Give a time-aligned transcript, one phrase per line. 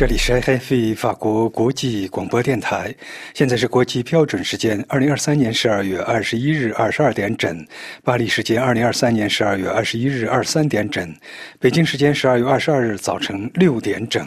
[0.00, 2.94] 这里是 RFI 法国国际广播电台，
[3.34, 7.62] 现在是国际标准时间二零二三年十二月二十一日二十二点整，
[8.02, 11.14] 巴黎时间二零二三年十二月二十一日二十三点整，
[11.58, 14.26] 北京时间十二月二十二日早晨六点整。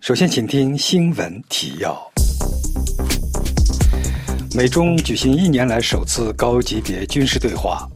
[0.00, 2.02] 首先，请听新闻提要：
[4.54, 7.86] 美中举行一年来首次高级别军事对话。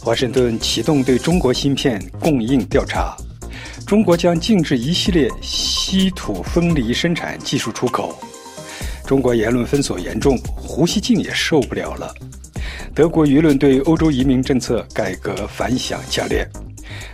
[0.00, 3.16] 华盛顿启动对中国芯片供应调查，
[3.86, 8.18] 中国将禁止一系列稀土分离生产技术出口。
[9.06, 12.12] 中国言论封锁严重，胡锡进也受不了了。
[12.94, 16.48] 德国舆论对欧洲移民政策改革反响强烈。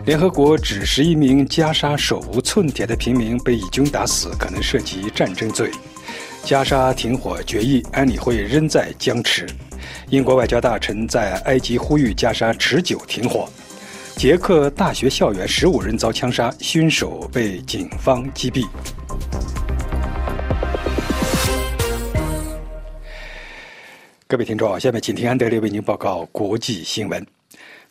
[0.04, 5.70] 联合国指十一名加沙手无寸铁的平民被以军打死，可能涉及战争罪。
[6.44, 9.46] 加沙停火决议安理会仍在僵持。
[10.12, 13.48] 英国外交大臣在埃及呼吁加沙持久停火。
[14.14, 18.68] 捷克大学校园十五人遭枪杀，凶手被警方击毙。
[24.26, 27.26] 各位听众，下面请听安德烈为您报告国际新闻。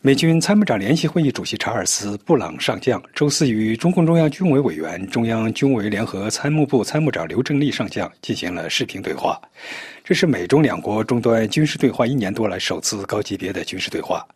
[0.04, 9.40] 美军参谋长联席会议主席查尔斯·布朗上将周四与中共中央军委委员、中央军委联合参谋部参谋长刘正利上将进行了视频对话。
[10.12, 14.28] 这是美中两国终端军事对话一年多来首次高级别的军事对话。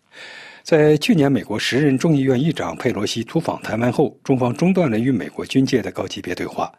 [0.64, 6.72] 在去年美国时任众议院议长佩洛西出访台湾后，中方中断了与美国军界的高级别对话。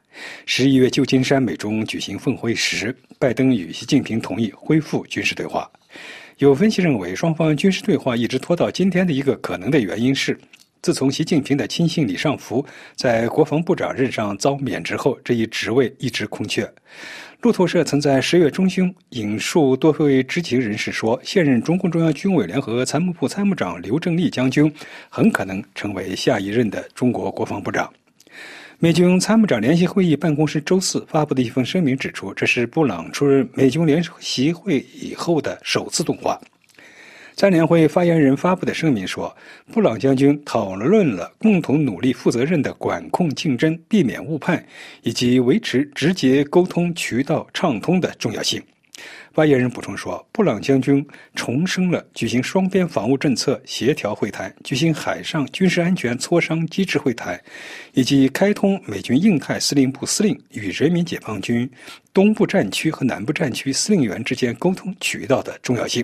[0.47, 5.71] 十一月旧金山美中举行峰会时，拜登与习近平同意恢复军事对话。
[6.39, 10.41] 有分析认为，双方军事对话一直拖到今天的一个可能的原因是，
[10.87, 16.65] 自从习近平的亲信李尚福在国防部长任上遭免职后，这一职位一直空缺。
[17.41, 24.73] 路透社曾在十月中旬引述多位知情人士说，现任中共中央军委联合参谋部参谋长刘正利将军
[25.09, 27.93] 很可能成为下一任的中国国防部长。
[28.79, 36.41] 美军参谋长联席会议办公室周四发布的一份声明指出，这是布朗出任美军联席会以后的首次动话。
[37.37, 39.37] 参联会发言人发布的声明说，
[39.71, 44.67] 布朗将军讨论了共同努力、负责任的管控竞争、避免误判
[45.03, 48.63] 以及维持直接沟通渠道畅通的重要性。
[49.35, 57.39] 发言人补充说，布朗将军重申了举行双边防务政策协调会谈、举行海上军事安全磋商机制会谈，
[57.93, 61.71] 以及开通美军印太司令部司令与人民解放军
[62.15, 66.03] 东部战区和南部战区司令员之间沟通渠道的重要性。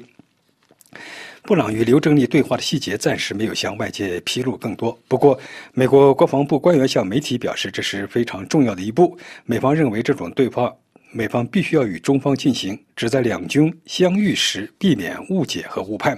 [1.44, 4.97] 布朗与刘正利对话的细节暂时没有向外界披露更多。
[5.08, 5.36] 不过，
[5.75, 9.19] 美国国防部官员向媒体表示，这是非常重要的一步。
[9.44, 10.72] 美方认为，这种对话，
[11.10, 16.16] 美方必须要与中方进行，只在两军相遇时避免误解和误判。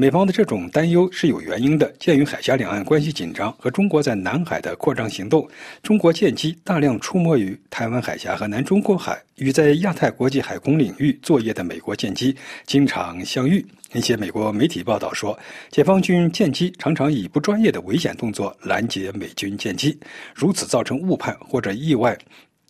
[0.00, 1.86] 美方的这种担忧是有原因的。
[1.98, 5.46] 鉴于海峡两岸关系紧张和中国在南海的扩张行动，
[5.82, 12.34] 中国舰机大量出没于台湾海峡和南中国海，与在亚太国际海空领域作业的美国舰机
[12.64, 13.62] 经常相遇。
[13.92, 15.38] 一些美国媒体报道说，
[15.70, 20.00] 解放军舰机常常以不专业的危险动作拦截美军舰机，
[20.34, 22.16] 如此造成误判或者意外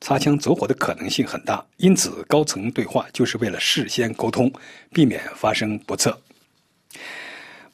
[0.00, 1.64] 擦枪走火的可能性很大。
[1.76, 4.52] 因此，高层对话就是为了事先沟通，
[4.92, 6.20] 避免发生不测。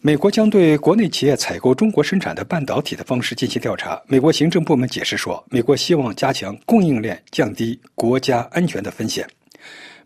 [0.06, 4.00] 美国将对国内企业采购中国生产的半导体的方式进行调查。
[4.06, 9.26] 美国行政部门解释说，美国希望加强供应链，降低国家安全的风险。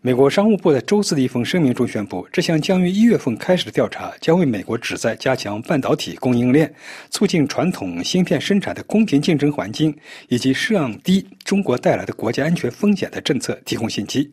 [0.01, 6.73] 美国商务部在周四的一封声明中宣布，这项将于一月份开始的调查将为美国旨在加强半导体供应链、
[7.11, 9.95] 促进传统芯片生产的公平竞争环境
[10.29, 14.31] 以及降低中国带来的国家安全风险的政策提供信息。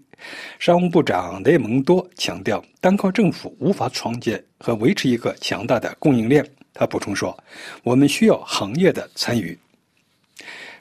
[0.58, 6.44] 商务部长雷蒙多强调，单靠政府无法创建和维持一个强大的供应链。
[6.74, 7.36] 他补充说
[7.82, 9.58] ：“我们需要行业的参与。”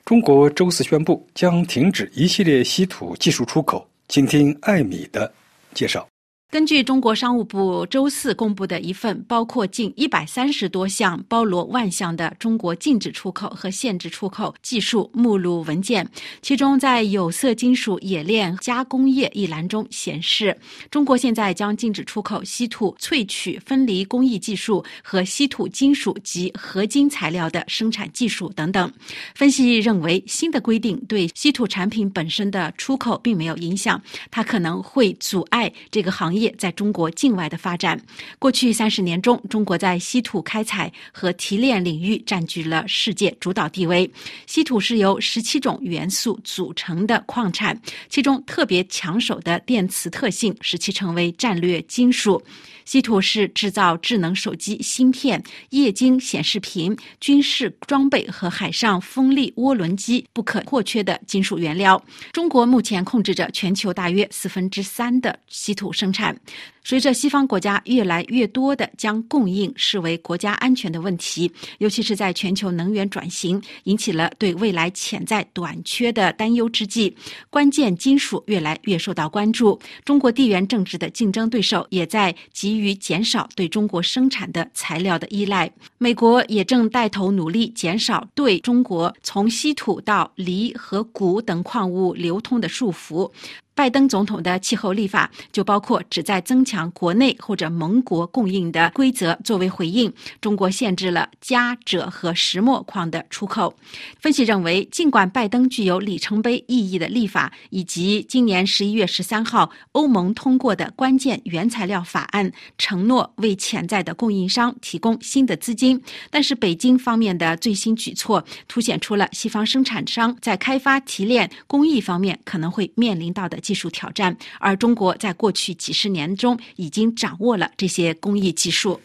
[0.06, 3.88] 中国周四宣布将停止一系列稀土技术出口。
[4.10, 5.30] 请听艾米的
[5.74, 6.08] 介绍。
[6.50, 16.10] 根据中国商务部周四公布的一份包括近一百三十多项、包罗万象的中国禁止出口和限制出口技术目录文件，
[16.42, 20.58] 其中在有色金属冶炼加工业一栏中显示，
[20.90, 28.90] 中国现在将禁止出口稀土萃取分离工艺技术和稀土金属及合金材料的生产技术等等。
[29.36, 34.02] 分析认为，新的规定对稀土产品本身的出口并没有影响，
[34.32, 36.37] 它可能会阻碍这个行业。
[36.38, 38.00] 业在中国境外的发展。
[38.40, 44.10] 过去三十年中，中国在稀土开采和提炼领域占据了世界主导地位。
[44.46, 47.80] 稀土是由十七种元素组成的矿产，
[48.10, 52.42] 其中特别抢手的电磁特性使其成为战略金属。
[52.88, 62.02] 稀土是制造智能手机芯片、液晶显示屏、军事装备和海上风力涡轮机不可或缺的金属原料。
[62.32, 66.40] 中国目前控制着全球大约四分之三的稀土生产。
[66.88, 77.14] 随着西方国家越来越多地将供应视为国家安全的问题，尤其是在全球能源转型引起了对未来潜在短缺的担忧之际，
[77.50, 79.78] 关键金属越来越受到关注。
[80.06, 85.70] 中国地缘政治的竞争对手也在急于减少对中国生产的材料的依赖。
[85.98, 93.30] 美国也正带头努力减少对中国从稀土到锂和钴等矿物流通的束缚。
[93.78, 99.38] 拜登总统的气候立法就包括旨在增强国内或者盟国供应的规则。
[99.44, 103.72] 作为回应，中国限制了镓、锗和石墨矿的出口。
[104.20, 116.02] 分析认为，尽管拜登具有里程碑意义的立法，以及今年十一月十三号欧盟通过的关键原材料法案，承诺为潜在的供应商提供新的资金，
[116.32, 123.62] 但是北京方面的最新举措凸显出了西方生产商在开发、提炼、工艺方面可能会面临到的。
[123.68, 128.98] 技术挑战，而中国在过去几十年中已经掌握了这些工艺技术。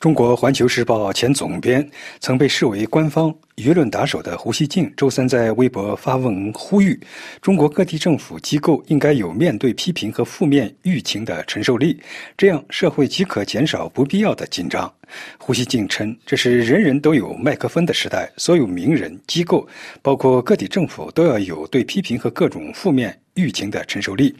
[0.00, 1.88] 中国环球时报前总编、
[2.18, 6.98] 曾被视为官方舆论打手的胡锡进，周三在微博发文呼吁，
[7.42, 12.00] 中国各地政府机构应该有面对批评和负面舆情的承受力，
[12.36, 14.90] 这样社会即可减少不必要的紧张。
[15.38, 19.66] 胡锡进称，这是人人都有麦克风的时代，所有名人、机构，
[20.02, 24.32] 包括各地政府，都要有对批评和各种负面舆情的承受力。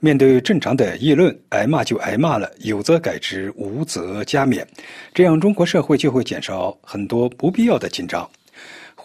[0.00, 4.62] 面对正常的议论，挨骂就挨骂了，有则改之，无则加勉，
[5.14, 8.28] 这样中国社会就会减少很多不必要的紧张。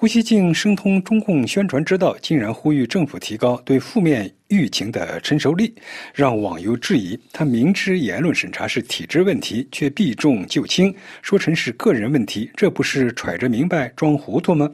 [0.02, 5.72] 胡锡进生通中共宣传之道，竟然呼吁政府提高对负面舆情的承受力，
[6.12, 14.68] 让网友质疑他明知言论审查是体制问题，却避重就轻，说成是个人问题，这不是揣着明白装糊涂吗？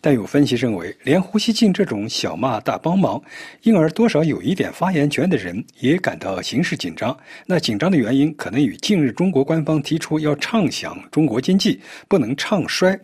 [0.00, 3.22] 但有分析认为，连胡锡进这种小骂大帮忙，
[3.62, 7.16] 因而多少有一点发言权的人也感到形势紧张。
[7.46, 12.98] 那紧张的原因，可能与近日中国官方提出要畅想中国经济不能唱衰。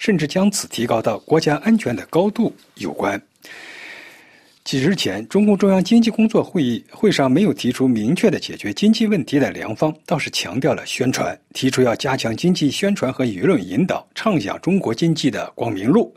[0.00, 3.20] 甚至将此提高到国家安全的高度有关。
[4.64, 16.12] 几日前，中共中央经济工作会议会上没有提出明确的解决经济问题的良方，倒是强调了宣传，提出要加强经济宣传和舆论引导，畅想中国经济的光明路。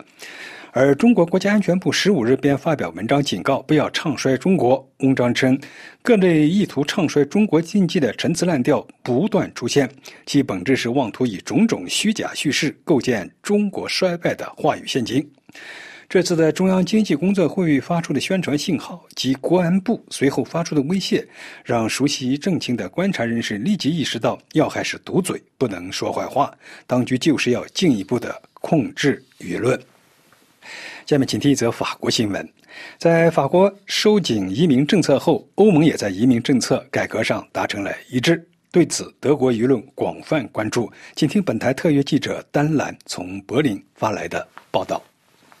[0.76, 4.84] 而中国国家安全部十五日便发表文章警告，不要唱衰中国。
[4.98, 5.56] 文章称，
[6.02, 9.88] 各类意图唱衰中国经济的陈词滥调不断出现，
[10.26, 15.24] 其本质是妄图以种种虚假叙事构建中国衰败的话语陷阱。
[16.08, 21.24] 这次的中央经济工作会议发出的宣传信号及国安部随后发出的威胁，
[21.64, 26.52] 让熟悉政情的观察人士立即意识到，要害是堵嘴，不能说坏话。
[26.84, 29.80] 当局就是要进一步的控制舆论。
[31.06, 32.48] 下面请听一则法国新闻。
[32.98, 38.42] 在法国收紧移民政策后，欧盟也在移民政策改革上达成了一致。
[38.72, 40.90] 对此，德国舆论广泛关注。
[41.14, 45.00] 请听本台特约记者丹兰从柏林发来的报道。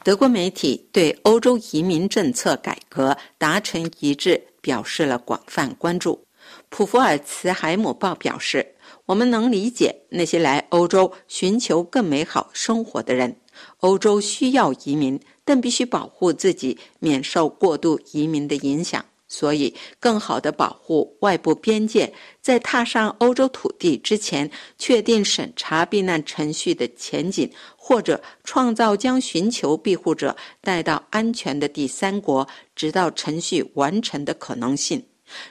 [0.02, 6.24] 德国媒体对欧洲移民政策改革达成一致表示了广泛关注。
[6.70, 8.66] 普福尔茨海姆报表示
[9.06, 13.36] ：“我们能理解那些来欧洲寻求更美好生活的人。
[13.78, 35.04] 欧洲需要移民。”但必须保护自己免受过度移民的影响，所以更好的保护外部边界，在踏上欧洲土地之前，确定审查避难程序的前景，或者创造将寻求庇护者带到安全的第三国，直到程序完成的可能性。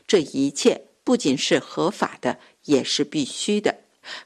[0.08, 3.76] 这一切不仅是合法的，也是必须的。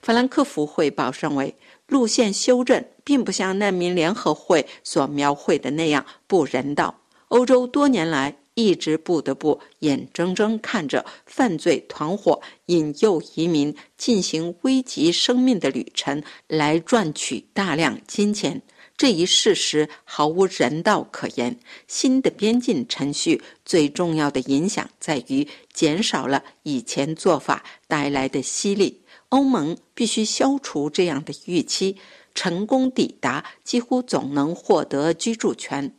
[0.02, 1.56] 法兰克福汇报认为。
[1.88, 7.00] 路线修正并不像难民联合会所描绘的那样不人道。
[7.30, 18.62] 欧洲多年来一直不得不眼睁睁看着犯罪团伙引诱移民进行危及生命的旅程，来赚取大量金钱。
[18.98, 21.58] 这一事实毫无人道可言。
[21.88, 29.04] 新的边境程序最重要的影响在于减少了以前做法带来的吸力。
[29.30, 31.98] 欧盟必须消除这样的预期，
[32.38, 35.92] 成功抵达几乎总能获得居住权。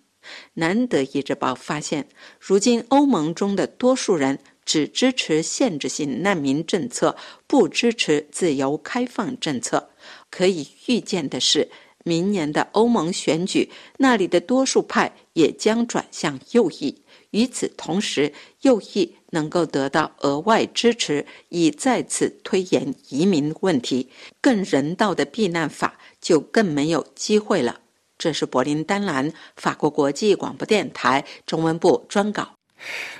[0.55, 2.07] 难得一日报发现，
[2.39, 7.17] 如今欧盟中的多数人只支持限制性难民政策，
[7.49, 9.91] 不支持自由开放政策。
[10.31, 11.69] 可以预见的是，
[12.05, 17.03] 明年的欧盟选举，那里的多数派也将转向右翼。
[17.31, 24.09] 与此同时，右翼能够得到额外支持，以再次推延移民问题，
[24.41, 27.81] 更人道的避难法就更没有机会了。
[28.19, 32.55] 这是柏林丹兰法国国际广播电台中文部专稿。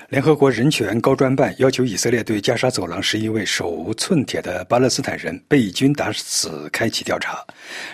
[0.09, 7.45] 联合国人权高专办要求以色列对加沙走廊十一位手无寸铁的巴勒斯坦人被以军打死开启调查。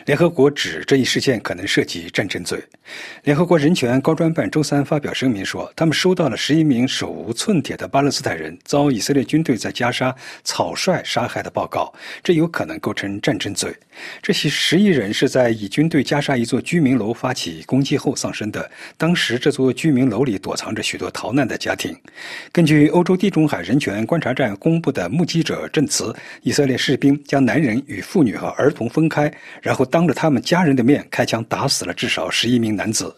[0.06, 2.64] 联合国指这一事件可能涉及战争罪。
[3.24, 11.94] 联合国人权高专办周三发表声明说，他们收到了十一名手无寸铁的巴勒斯坦人遭以色列军队在加沙草率杀害的报告，
[12.24, 13.76] 这有可能构成战争罪。
[14.22, 18.72] 这些十一人是在以军对加沙一座居民楼发起攻击后丧生的。
[18.96, 21.94] 当时这座居民楼里躲藏着许多逃难的家庭。
[22.52, 29.32] 根据欧洲地中海人权观察站公布的目击者证词，以色列士兵将男人与妇女和儿童分开，
[29.62, 33.16] 然后当着他们家人的面开枪打死了至少十一名男子。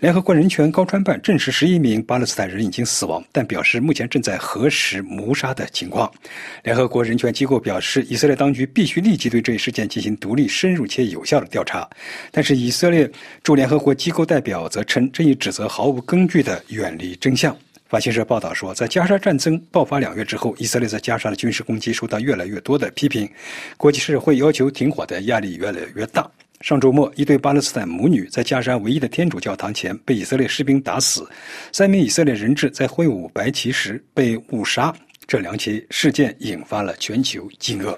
[0.00, 6.10] 联合国人权高专办证实十一名巴勒斯坦人已经死亡，但表示目前正在核实谋杀的情况。
[6.62, 11.88] 联合国人权机构表示，以色列当局必须立即对这一事件进行独立、深入且有效的调查。
[12.30, 13.10] 但是，以色列
[13.42, 17.56] 驻联合国机构代表则称，这一指责毫无根据的远离真相。
[17.88, 23.26] 法新社报道说，在加沙战争爆发两月之后，以色列在加沙的军事攻击受到越来越多的批评，
[23.78, 26.30] 国际社会要求停火的压力越来越大。
[26.60, 31.26] 上周末，一对巴勒斯坦母女在加沙唯一的天主教堂前被以色列士兵打死，
[31.72, 34.94] 三名以色列人质在挥舞白旗时被误杀。
[35.26, 37.96] 这两起事件引发了全球惊愕。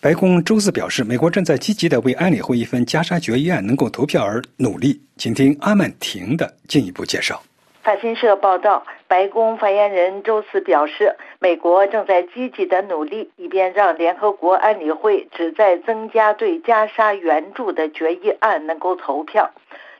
[0.00, 5.00] 白宫周四表示，美国正在积极的为安理会一份加沙决议案能够投票而努力。
[5.16, 7.42] 请听阿曼婷的进一步介绍。
[7.84, 19.50] 法新社报道，白宫发言人周四表示，美国正在积极的努力，以便让联合国安理会旨在增加对加沙援助的决议案能够投票。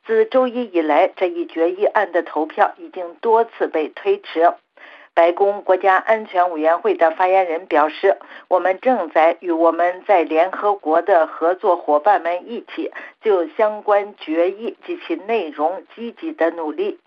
[0.06, 4.54] 自周一以来，这一决议案的投票已经多次被推迟。
[5.12, 8.16] 白宫国家安全委员会的发言人表示
[8.48, 12.90] ：“我们正在与我们在联合国的合作伙伴们一起，
[13.22, 16.98] 就相关决议及其内容积极的努力。”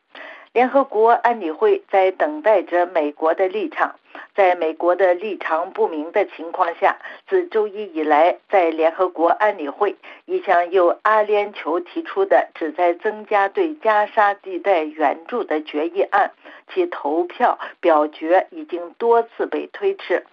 [0.58, 3.94] 联合国安理会在等待着美国的立场。
[4.34, 6.98] 在美国的立场不明的情况下，
[7.28, 9.96] 自周一以来，在联合国安理会
[10.26, 16.32] 一项由阿联酋提出的旨在增加对加沙地带援助的决议案，
[16.74, 20.26] 其投票表决已经多次被推迟。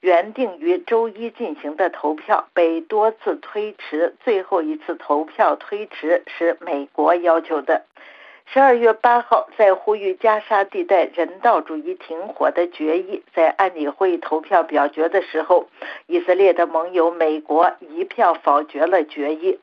[0.00, 7.84] 原定于周一进行的投票被多次推迟，最后一次投票推迟是美国要求的。
[8.50, 15.68] 十二月八号，在呼吁加沙地带人道主义停火的决议在安理会投票表决的时候，
[16.06, 19.58] 以色列的盟友美国一票否决了决议。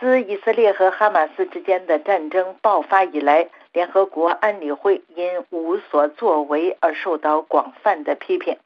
[0.00, 8.56] 自以色列和哈马斯之间的战争爆发以来，联合国安理会因无所作为而受到广泛的批评。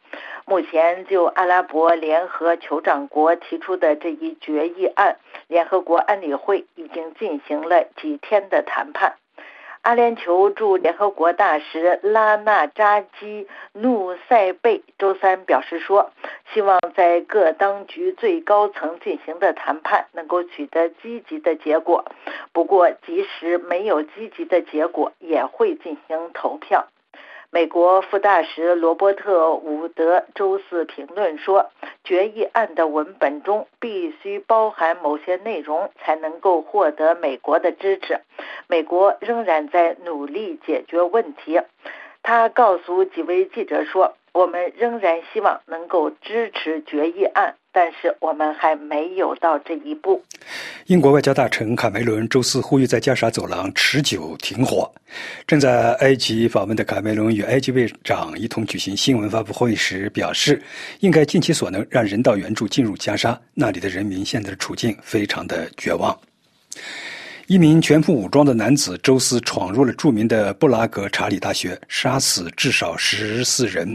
[0.47, 9.17] 目前，就阿拉伯联合酋长国提出的这一决议案，联合国安理会已经进行了几天的谈判。
[9.83, 16.13] 阿联酋驻联合国大使拉纳扎基努塞贝周三表示说，
[16.55, 22.05] 希望在各当局最高层进行的谈判能够取得积极的结果。
[22.53, 26.87] 不过，即使没有积极的结果，也会进行投票。
[27.55, 31.71] 美国副大使罗伯特·伍德周四评论说
[32.03, 38.23] ：“决议案的文本中必须包含某些内容，才能够获得美国的支持。
[38.69, 41.61] 美国仍然在努力解决问题。”
[42.25, 50.23] 他告诉几位记者说：“我们仍然希望能够支持决议案。”但是我们还没有到这一步。
[50.87, 54.93] 英国外交大臣卡梅伦周四呼吁在加沙走廊持久停火。
[55.47, 60.63] 正在埃及访问的卡梅伦与埃及卫长一同举行新闻发布会时表示，
[61.01, 66.19] 应该尽其所能让人道援助进入加沙，那里的人民现在的处境非常的绝望。
[67.53, 73.95] 一名全副武装的男子周四闯入了著名的布拉格查理大学，杀死至少十四人。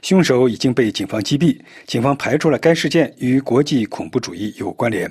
[0.00, 1.54] 凶手已经被警方击毙。
[1.86, 5.06] 警方排除了该事件与国际恐怖主义有关联。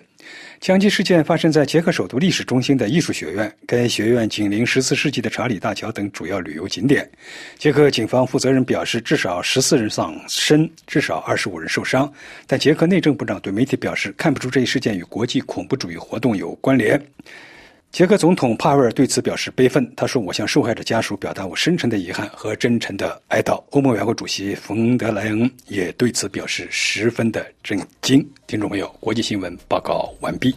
[0.60, 7.08] 枪击事件发生在捷克首都历史中心的艺术学院，该学院紧邻十四世纪的查理大桥等主要旅游景点。
[7.60, 12.12] 捷克警方负责人表示，至少十四人丧生，至少二十五人受伤。
[12.48, 17.00] 但捷克内政部长对媒体表示，看不出这一事件与国际恐怖主义活动有关联。
[17.94, 19.88] 捷克总统帕维尔对此表示悲愤。
[19.96, 28.28] 他说：“我向受害者家属表达我深沉的遗憾和真诚的哀悼。”欧盟委员会主席冯德莱恩也对此表示十分的震惊。
[28.48, 30.56] 听众朋友，国际新闻报告完毕。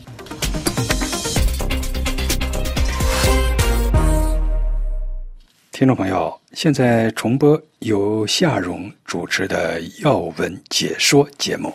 [5.73, 11.71] 听众朋友，现在重播由夏荣主持的《要闻解说》节目。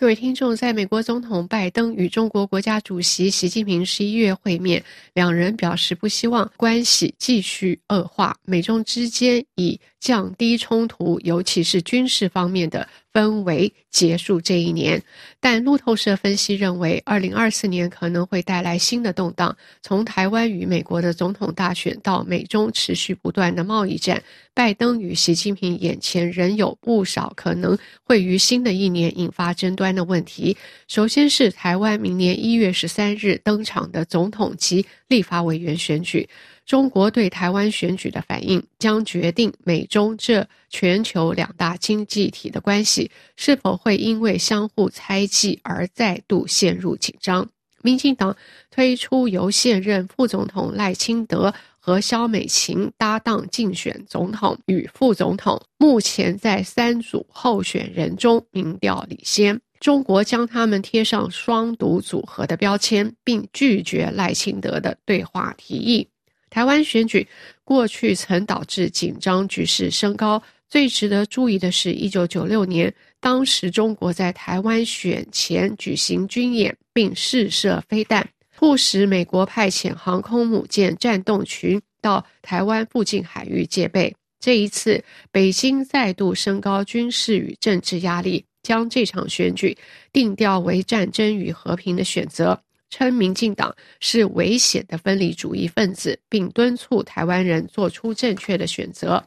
[0.00, 12.88] 各位听众，在美国总统拜登与中国国家主席习近平十一月会面，两人表示不希望关系继续恶化，美中之间以降低冲突，尤其是军事方面的。
[13.12, 15.02] 氛围结束这一年，
[15.40, 19.56] 但路透社分析认为，二零二四年可能会带来新的动荡。
[19.82, 24.22] 从台湾与美国的总统大选到美中持续不断的贸易战，
[24.54, 30.56] 拜登与习近平眼前仍有不少可能会于新的一年引发争端的问题。
[30.86, 36.28] 首先是台湾明年一月十三日登场的总统及立法委员选举。
[36.70, 47.48] 中国对台湾选举的反应，将决定美中这全球两大经济体的关系是否会因为相互猜忌而再度陷入紧张。
[47.82, 48.36] 民进党
[48.70, 59.60] 推出由现任副总统赖清德和萧美琴搭档竞选总统与副总统，目前在三组候选人中民调领先。
[59.80, 66.06] 中国将他们贴上双独组合的标签，并拒绝赖清德的对话提议。
[66.50, 67.26] 台湾选举
[67.64, 70.42] 过去曾导致紧张局势升高。
[70.68, 84.14] 最值得注意的是，一九九六年，当时中国在台湾选前举行军演，并试射飞弹，迫使美国派遣航空母舰战斗群到台湾附近海域戒备。
[84.38, 85.02] 这一次，
[85.32, 89.76] 北京再度升高军事与政治压力，将这场选举
[90.12, 92.62] 定调为战争与和平的选择。
[92.90, 99.24] 称民进党是危险的分离主义分子，并敦促台湾人做出正确的选择。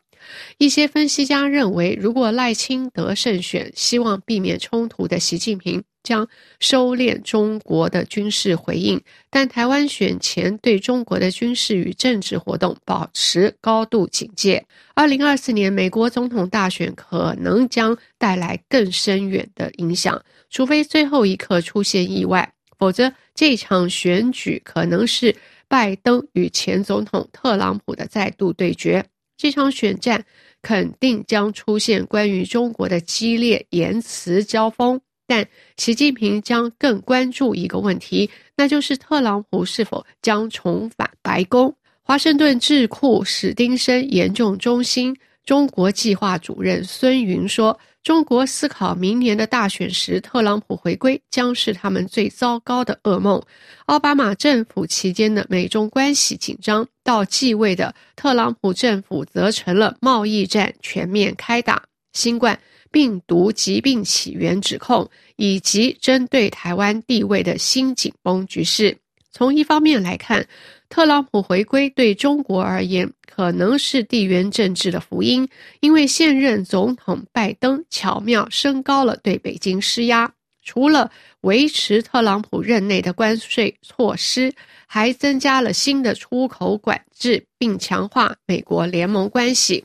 [0.58, 6.26] 一些分析家认为，如果赖清德胜选，希望避免冲突的习近平将
[6.62, 8.98] 收敛中国的军事回应；
[9.30, 14.66] 但台湾选前对中国的军事与政治活动保持高度警戒。
[14.94, 22.54] 二零二四年美国总统大选可能将带来更深远的影响，除非最后一刻出现意外。
[22.78, 25.36] 否则，这场选举可能是
[25.68, 29.06] 拜登与前总统特朗普的再度对决。
[29.38, 30.24] 这场选战
[30.62, 41.76] 肯定将出现关于中国的激烈言辞交锋，但习近平将更关注一个问题，那就是特朗普是否将重返白宫。
[42.04, 47.80] 华盛顿智库史丁森研究中心中国计划主任孙云说。
[48.04, 53.42] 中国思考明年的大选时，特朗普回归将是他们最糟糕的噩梦。
[53.86, 62.60] 奥巴马政府期间的美中关系紧张，到继位的特朗普政府则成了贸易战全面开打、新冠
[62.92, 68.98] 病毒疾病起源指控以及针对台湾地位的新紧绷局势。
[69.32, 70.46] 从一方面来看，
[70.94, 81.10] 特朗普回归对中国而言可能是地缘政治的福音，因为现任总统拜登巧妙升高了对北京施压，除了
[81.42, 84.54] 维持特朗普任内的关税措施，
[84.86, 89.84] 还增加了新的出口管制，并强化美国联盟关系。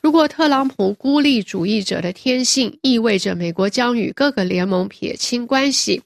[0.00, 6.02] 如果特朗普孤立主义者的天性意味着美国将与各个联盟撇清关系。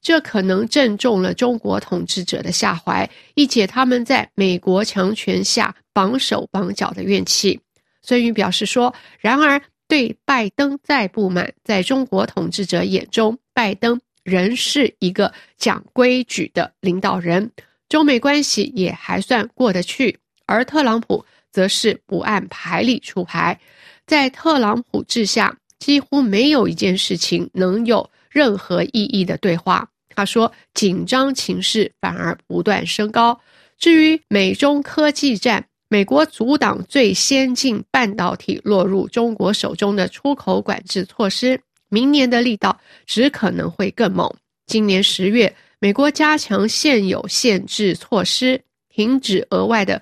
[0.00, 7.60] 这可能正中了中国统治者的下怀，一解他们在美国强权下绑手绑脚的怨气。
[8.02, 17.50] 孙宇表示说：“然而，对拜登再不满，在中国统治者眼中，拜登仍是一个讲规矩的领导人，
[17.88, 20.18] 中美关系也还算过得去。
[20.46, 23.58] 而特朗普则是不按牌理出牌，
[24.06, 33.38] 在特朗普治下，几乎没有一件事情能有任何意义的对话。”他说：“紧张情势反而不断升高。
[33.78, 44.30] 至于美中科技战，美国阻挡最先进半导体落入中国手中的出口管制措施，明年的力道只可能会更猛。
[44.66, 50.00] 今年十月，美国加强现有限制措施，停止额外的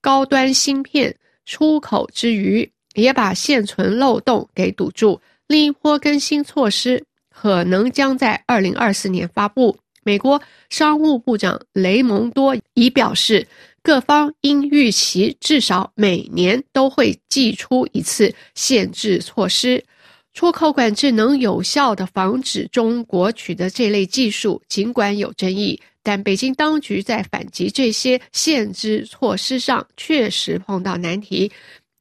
[0.00, 5.20] 高端芯片出口之余，也把现存漏洞给堵住。
[5.48, 7.02] 另一波更新措施。”
[7.38, 9.76] 可能将在二零二四年发布。
[10.02, 13.46] 美国商务部长雷蒙多已表示，
[13.82, 19.84] 各方应预期至少每年都会祭出一次限制措施。
[20.32, 31.50] 出口管制能有效地防止中国取得这类技术，尽管有争议，但北京当局在反击这些限制措施上确实碰到难题，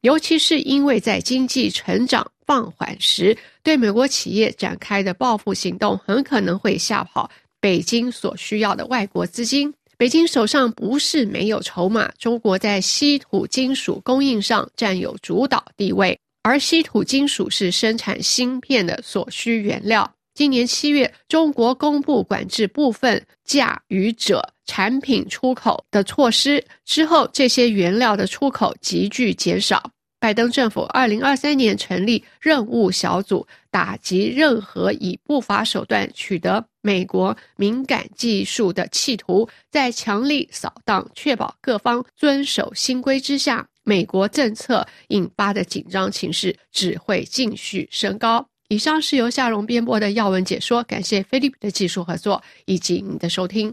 [0.01, 3.35] 尤其是因为在经济成长放缓时，
[3.65, 9.73] 对美国企业展开的报复行动很可能会吓跑北京所需要的外国资金。
[9.97, 20.13] 北京手上不是没有筹码，中国在稀土金属供应上占有主导地位，而稀土金属是生产芯片的所需原料。
[20.35, 29.89] 今年七月，中国公布管制部分价与者产品出口的措施之后，这些原料的出口急剧减少。
[30.25, 39.47] 拜登政府二零二三年成立任务小组，打击任何以不法手段取得美国敏感技术的企图。
[39.69, 48.43] 在强力扫荡、确保各方遵守新规之下，美国政策引发的紧张情势只会继续升高。
[48.69, 53.71] 以上是由夏荣编播的要闻解说，感谢菲利普的技术合作以及你的收听。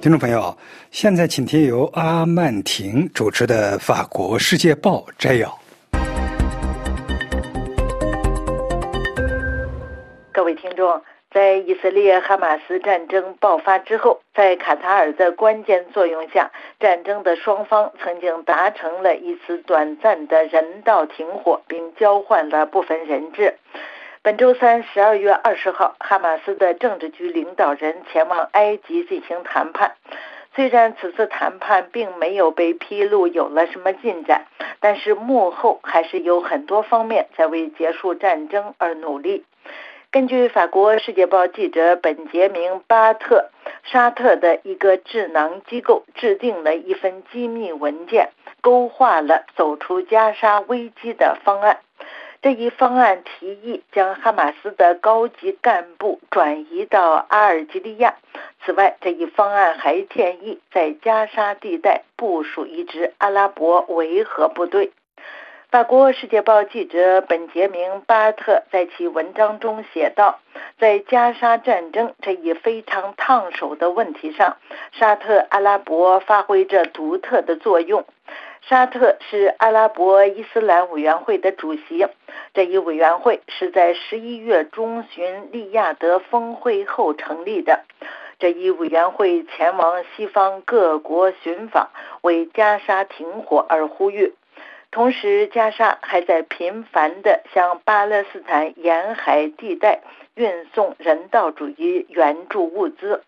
[0.00, 0.56] 听众朋友，
[0.94, 5.58] 现在请听由阿曼婷主持的《法国世界报》摘要。
[10.32, 11.02] 各位听众，
[11.32, 23.56] 在以色列哈马斯战争爆发之后，在卡塔尔的关键作用下，战争的双方曾经达成了一次短暂的人道停火，并交换了部分人质。
[24.22, 29.96] 本周三，十二月二十号，哈马斯的政治局领导人前往埃及进行谈判。
[30.54, 34.46] 虽然此次谈判并没有被披露有了什么进展，
[34.78, 39.44] 但是幕后还是有很多方面在为结束战争而努力。
[40.12, 43.50] 根据法国《世界报》记者本杰明·巴特，
[43.82, 51.78] 沙特的一个智囊机构制定了一份机密文件，勾画了走出加沙危机的方案。
[52.44, 58.16] 这一方案提议将哈马斯的高级干部转移到阿尔及利亚。
[58.62, 64.92] 此外，这一方案还建议在加沙地带部署一支阿拉伯维和部队。
[65.70, 70.38] 法国《世界报》记者本杰明·巴特在其文章中写道
[70.78, 74.58] ：“在加沙战争这一非常烫手的问题上，
[74.92, 78.04] 沙特阿拉伯发挥着独特的作用。”
[78.66, 82.06] 沙特是阿拉伯伊斯兰委员会的主席，
[82.54, 87.84] 这一委员会是在十一月中旬利亚德峰会后成立的。
[88.38, 91.90] 这一委员会前往西方各国寻访，
[92.22, 94.32] 为加沙停火而呼吁。
[94.90, 100.00] 同时，加沙还在频繁地向巴勒斯坦沿海地带
[100.34, 103.22] 运送人道主义援助物资。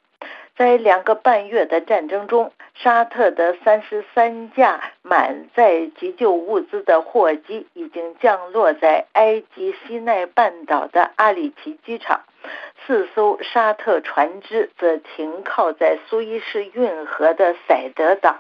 [0.57, 12.20] 在两个半月的战争中，沙特的三十三架满载急救物资的货机已经降落在埃及西奈半岛的阿里奇机场，
[12.86, 18.36] 四艘沙特船只则停靠在苏伊士运河的塞德岛。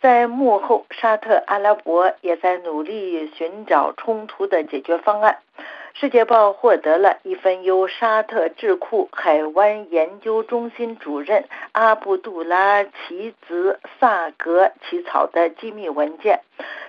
[0.00, 5.38] 在幕后，沙特阿拉伯也在努力寻找冲突的解决方案。
[5.94, 16.40] 《世界报》获得了一份由沙特智库海湾研究中心主任阿卜杜拉齐兹萨格起草的机密文件。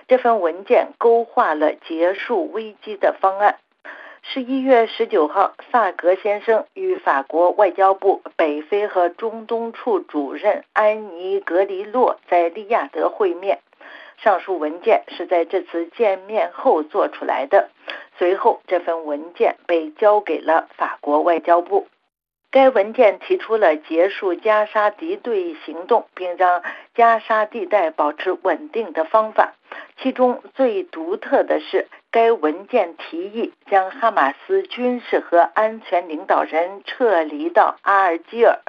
[0.08, 3.56] 这份文件勾画了结束危机的方案。
[4.22, 13.60] 十一月十九号，萨格先生与法国外交部北非和中东处主任安妮格里洛在利雅得会面。
[14.18, 17.70] 上述文件是在这次见面后做出来的。
[18.18, 21.88] 随后，这份文件被交给了法国外交部。
[22.50, 26.62] 该文件提出了结束加沙敌对行动，并让
[26.94, 29.54] 加沙地带保持稳定的方法。
[29.98, 38.60] 其中最独特的是，该文件提议将哈马斯军事和安全领导人撤离到阿尔基尔。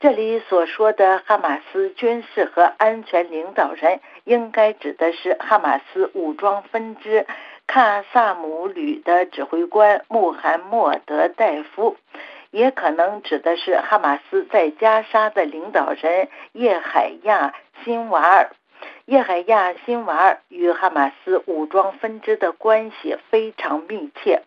[0.00, 7.26] 这里所说的哈马斯军事和安全领导人，应该指的是哈马斯武装分支。
[7.66, 11.96] 卡萨姆旅的指挥官穆罕默德·戴夫，
[12.50, 18.50] 也可能指的是哈马斯在加沙的领导人叶海亚·辛瓦尔。
[19.06, 24.42] 叶海亚·辛瓦尔与哈马斯武装分支的关系非常密切。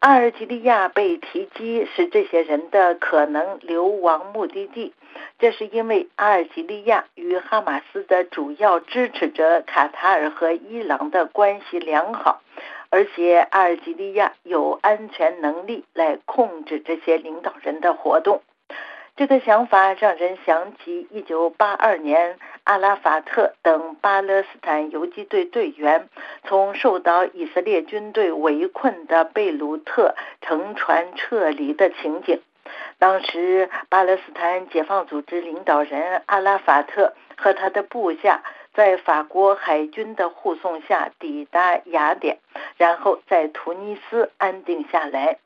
[0.00, 4.92] 阿尔及利亚被提及是这些人的可能流亡目的地，
[5.38, 12.42] 这是因为阿尔及利亚与哈马斯的主要支持者卡塔尔和伊朗的关系良好，
[12.90, 18.42] 而且阿尔及利亚有安全能力来控制这些领导人的活动。
[19.16, 26.10] 这个想法让人想起1982年阿拉法特等巴勒斯坦游击队队员
[26.44, 32.42] 从受到以色列军队围困的贝鲁特乘船撤离的情景。
[32.98, 38.42] 当时，巴勒斯坦解放组织领导人阿拉法特和他的部下
[38.74, 42.38] 在法国海军的护送下抵达雅典，
[42.76, 45.38] 然后在突尼斯安定下来。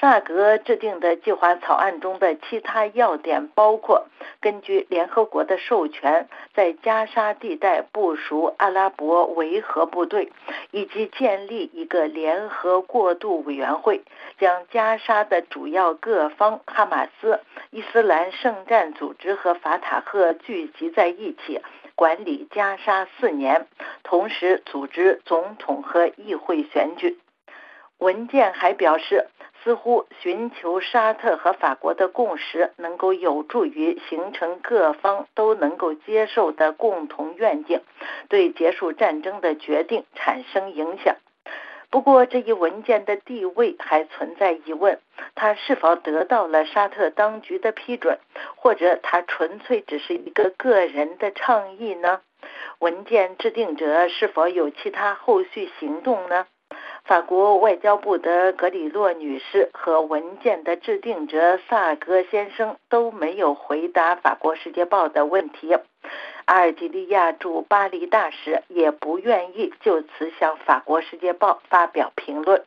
[0.00, 4.06] 萨格制定的计划草案中的其他要点包括：
[4.40, 10.32] 根据联合国的授权，在加沙地带部署阿拉伯维和部队，
[10.70, 14.00] 以及建立一个联合过渡委员会，
[14.38, 21.60] 将加沙的主要各方哈马斯、伊斯兰圣战组织和法塔赫聚集在一起，
[21.94, 23.66] 管理加沙四年，
[24.02, 27.18] 同时组织总统和议会选举。
[27.98, 29.26] 文件还表示。
[29.62, 37.80] 似乎寻求沙特和法国的共识，能够有助于形成各方都能够接受的共同愿景，
[38.28, 41.16] 对结束战争的决定产生影响。
[41.90, 45.00] 不过，这一文件的地位还存在疑问：
[45.34, 48.20] 它是否得到了沙特当局的批准，
[48.54, 52.20] 或者它纯粹只是一个个人的倡议呢？
[52.78, 56.46] 文件制定者是否有其他后续行动呢？
[57.04, 65.76] 法国外交部的格里洛女士和文件的制定者萨格先生都没有回答《法国世界报》的问题。
[66.44, 72.64] 阿尔及利亚驻巴黎大使也不愿意就此向《法国世界报》发表评论。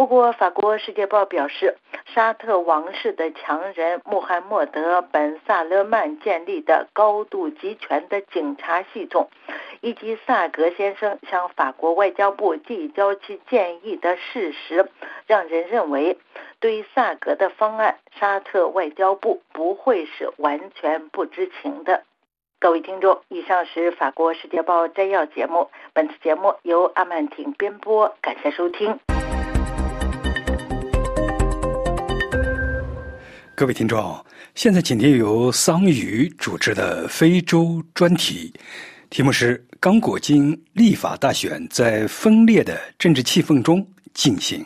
[0.00, 9.28] 不过，《法国世界报》表示，沙特王室的强人穆罕默德·本·萨勒曼建立的高度集权的警察系统。
[9.82, 14.88] 以及萨格先生向法国外交部递交其建议的事实，
[15.26, 16.16] 让人认为，
[16.60, 22.04] 对萨格的方案，沙特外交部不会是完全不知情的。
[22.58, 28.98] 各位听众，以上是法国《世界报》摘要节目，本次节目由阿曼婷编播，感谢收听。
[33.60, 38.50] 各位听众，现在请听由桑宇主持的非洲专题。
[39.10, 44.64] 题目是：刚果金立法大选在分裂的政治气氛中进行。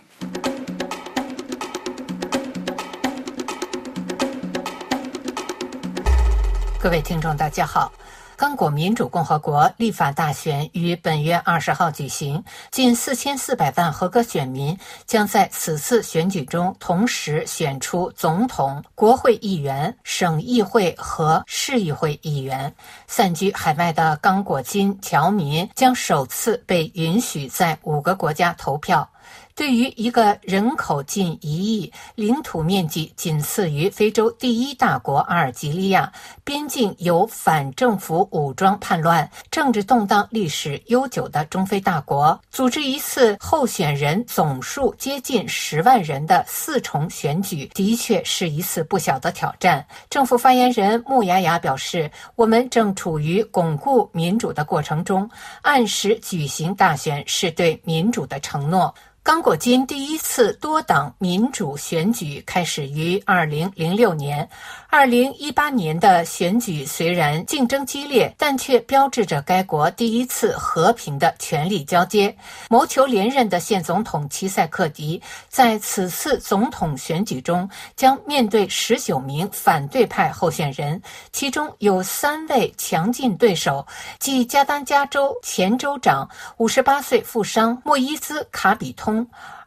[6.79, 7.93] 各位听众，大家好。
[8.37, 12.43] 刚果民主共和国立法大选于本月二十号举行，
[12.73, 22.75] 近四千四百万合格选民将在此次选举中同时选出总统、国会议员、省议会和市议会议员。
[23.07, 29.09] 散居海外的刚果金侨民将首次被允许在五个国家投票。
[29.57, 36.13] 对于一个人口近一亿、领土面积仅次于非洲第一大国阿尔及利亚、
[36.43, 49.87] 边境有反政府武装叛乱、政治动荡历史悠久的中非大国，组织一次候选人总数接近十万人的四重选举，的确是一次不小的挑战。
[50.11, 55.31] 政府发言人穆雅雅表示：“我们正处于巩固民主的过程中，
[55.63, 58.93] 按时举行大选是对民主的承诺。”
[59.25, 64.47] 刚果金第一次多党民主选举开始于二零零六年。
[64.91, 72.37] 二零一八年的选举虽然竞争激烈，但却标志着该国第一次和平的权力交接。
[72.69, 81.01] 谋求连任的现总统齐塞克迪在此次总统选举中将面对十九名反对派候选人，
[81.33, 83.85] 其中有三位强劲对手，
[84.21, 89.14] 即加丹加州前州长五十八岁富商莫伊兹卡比通。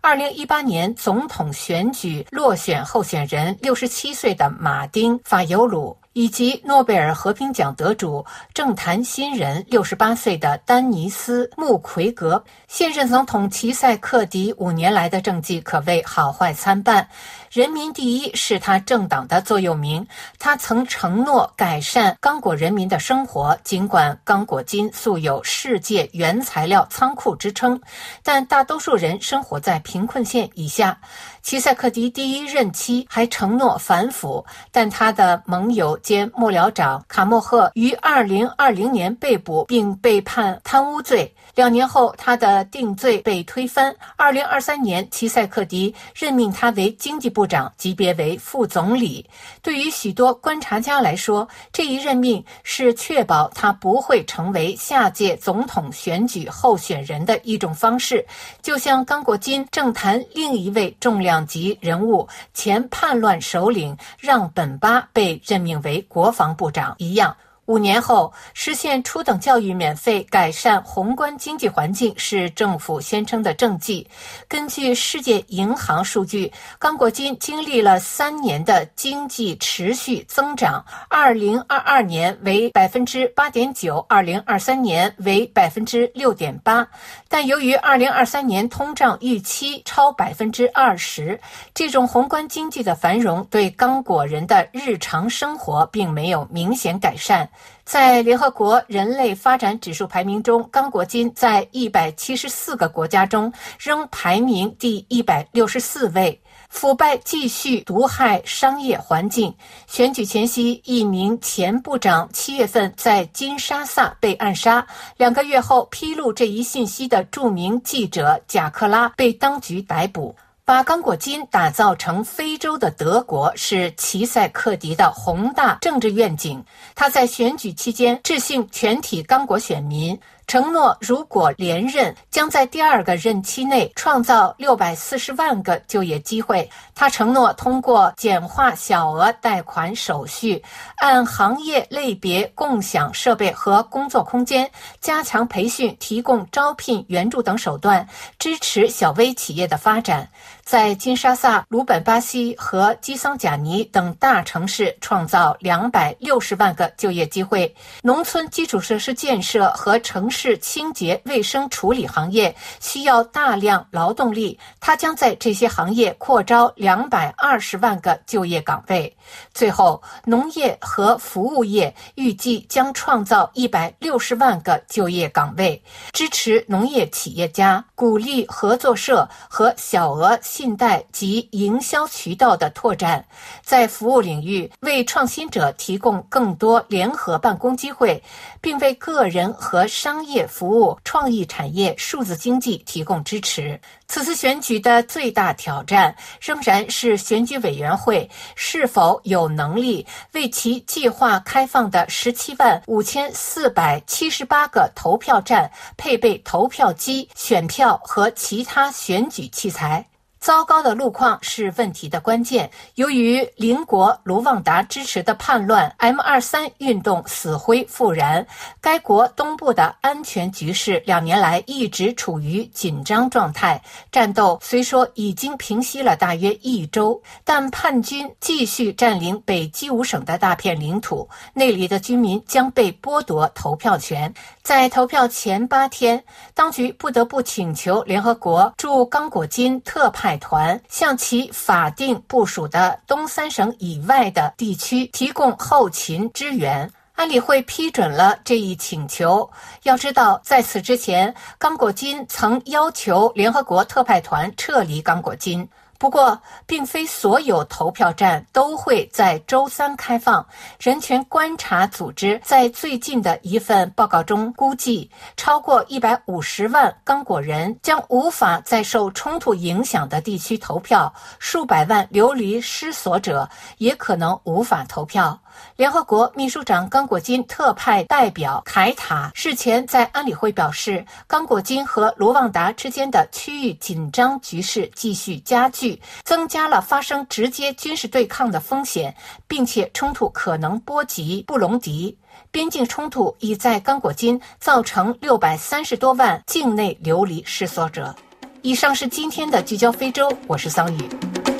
[0.01, 5.97] 二零一八年总统选举落选候选人六十七岁的马丁法尤鲁。
[6.17, 17.07] 以及诺贝尔和平奖得主、政坛新人六十八岁的丹尼斯·穆奎格，现任总统齐塞克迪五年来的政绩可谓好坏参半。
[17.51, 20.05] 人民第一是他政党的座右铭，
[20.37, 23.57] 他曾承诺改善刚果人民的生活。
[23.63, 27.79] 尽管刚果金素有“世界原材料仓库”之称，
[28.21, 30.99] 但大多数人生活在贫困线以下。
[31.41, 41.33] 齐塞克迪第一任期还承诺反腐，但他的盟友兼幕僚长卡莫赫于二零二零年被捕并被判贪污罪。
[41.57, 43.95] 两年后，他的定罪被推翻。
[44.15, 47.37] 二零二三年，齐塞克迪任命他为经济部。
[47.37, 49.23] 部长，级别为副总理。
[49.61, 58.25] 对于许多观察家来说，这一任命是确保他不会成为下届总统选举候选人的一种方式，
[58.63, 67.37] 就像刚果金政坛另一位重量级人物前叛乱首领让本巴被任命为国防部长一样。
[67.67, 74.07] 五年后实现初等教育免费、改善宏观经济环境是政府宣称的政绩。
[74.47, 76.49] 根据世界银行数据，
[76.79, 86.87] 刚果金经历了三年的经济持续增长，二零二二年为百分之八点九，二零二三年为百分之六点八。
[87.27, 91.37] 但由于二零二三年通胀预期超百分之二十，
[91.73, 97.49] 这种宏观经济的繁荣对刚果人的日常生活并没有明显改善。
[97.85, 106.41] 在联合国人类发展指数排名中，刚果金在一百七十四个国家中仍排名第一百六十四位。
[106.69, 109.55] 腐败继续毒害商业环境。
[109.87, 114.85] 选举前夕，一名前部长七月份在金沙萨被暗杀。
[115.15, 120.35] 两个月后，披露这一信息的著名记者贾克拉被当局逮捕。
[120.67, 126.61] 把刚果金打造成非洲的德国是齐塞克迪的宏大政治愿景。
[126.93, 130.19] 他在选举期间致信全体刚果选民。
[130.45, 136.69] 承诺，如果连任，将在第二个任期内创造六百四十万个就业机会。
[136.95, 140.63] 他承诺通过简化小额贷款手续，
[140.99, 148.07] 按行业类别共享设备和工作空间，加强培训，提供招聘援助等手段，
[148.39, 150.29] 支持小微企业的发展。
[150.67, 157.73] 在金沙萨、鲁本巴西和基桑贾尼等大城市创造两百六十万个就业机会。
[158.01, 169.15] 农村基础设施建设和城市清洁卫生处理行业需要大量劳动力，它将在这些行业扩招两百二十万个就业岗位。
[169.53, 180.37] 最后，农业和服务业预计将创造一百六十万个就业岗位，支持农业企业家，鼓励合作社和小额。
[180.57, 183.23] 信贷及营销渠道的拓展，
[183.61, 188.19] 在服务领域为创新者提供更多联合办公机会，
[188.59, 193.79] 并为个人和商业服务、创意产业、数字经济提供支持。
[194.07, 210.03] 此次选举的最大挑战仍然是选举委员会是否有能力为其计划开放的十七万五千四百七十八个投票站配备投票机、选票和其他选举器材。
[210.47, 212.71] 糟糕的路况是问题的关键。
[212.95, 218.47] 由于邻国卢旺达支持的叛乱 M 二三运动死灰复燃，
[218.79, 223.83] 该国东部的安全局势两年来一直处于紧张状态。
[224.09, 234.33] 战斗虽说已经平息了大约一周，但叛军继续占领北基伍省的大片领土，那里的居民将被剥夺投票权。
[234.67, 236.21] 在投票前八天，
[236.53, 240.35] 当局不得不请求联合国驻刚果金特派。
[240.39, 246.91] 团向其法定部署的东三省以外的地区提供后勤支援。
[247.13, 249.49] 安理会批准了这一请求。
[249.83, 255.65] 要知道，在此之前，刚果金曾要求联合国特派团撤离刚果金。
[255.99, 260.45] 不过，并非所有投票站都会在周三开放。
[260.79, 275.39] 人权观察组织在最近的一份报告中估计，超过一百五十万刚果人将无法在受冲突影响的地区投票，数百万流离失所者也可能无法投票。
[275.75, 289.15] 联合国秘书长刚果金特派代表凯塔日前在安理会表示，刚果金和卢旺达之间的区域紧张局势继续加剧，增加了发生直接军事对抗的风险，
[289.47, 292.17] 并且冲突可能波及布隆迪。
[292.51, 298.15] 边境冲突已在刚果金造成六百三十多万境内流离失所者。
[298.61, 301.56] 以上是今天的聚焦非洲，我是桑宇。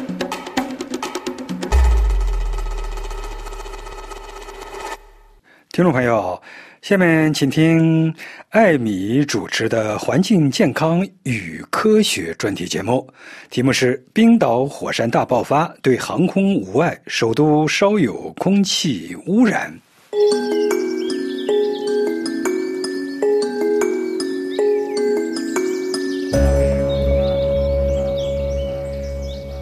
[5.78, 6.42] 听众朋友，
[6.82, 8.12] 下面请听
[8.50, 13.08] 艾米主持的《环境健康与科学》专题节目，
[13.52, 19.72] 题目是“冰岛火山大爆发对航空无碍，首都稍有空气污染”。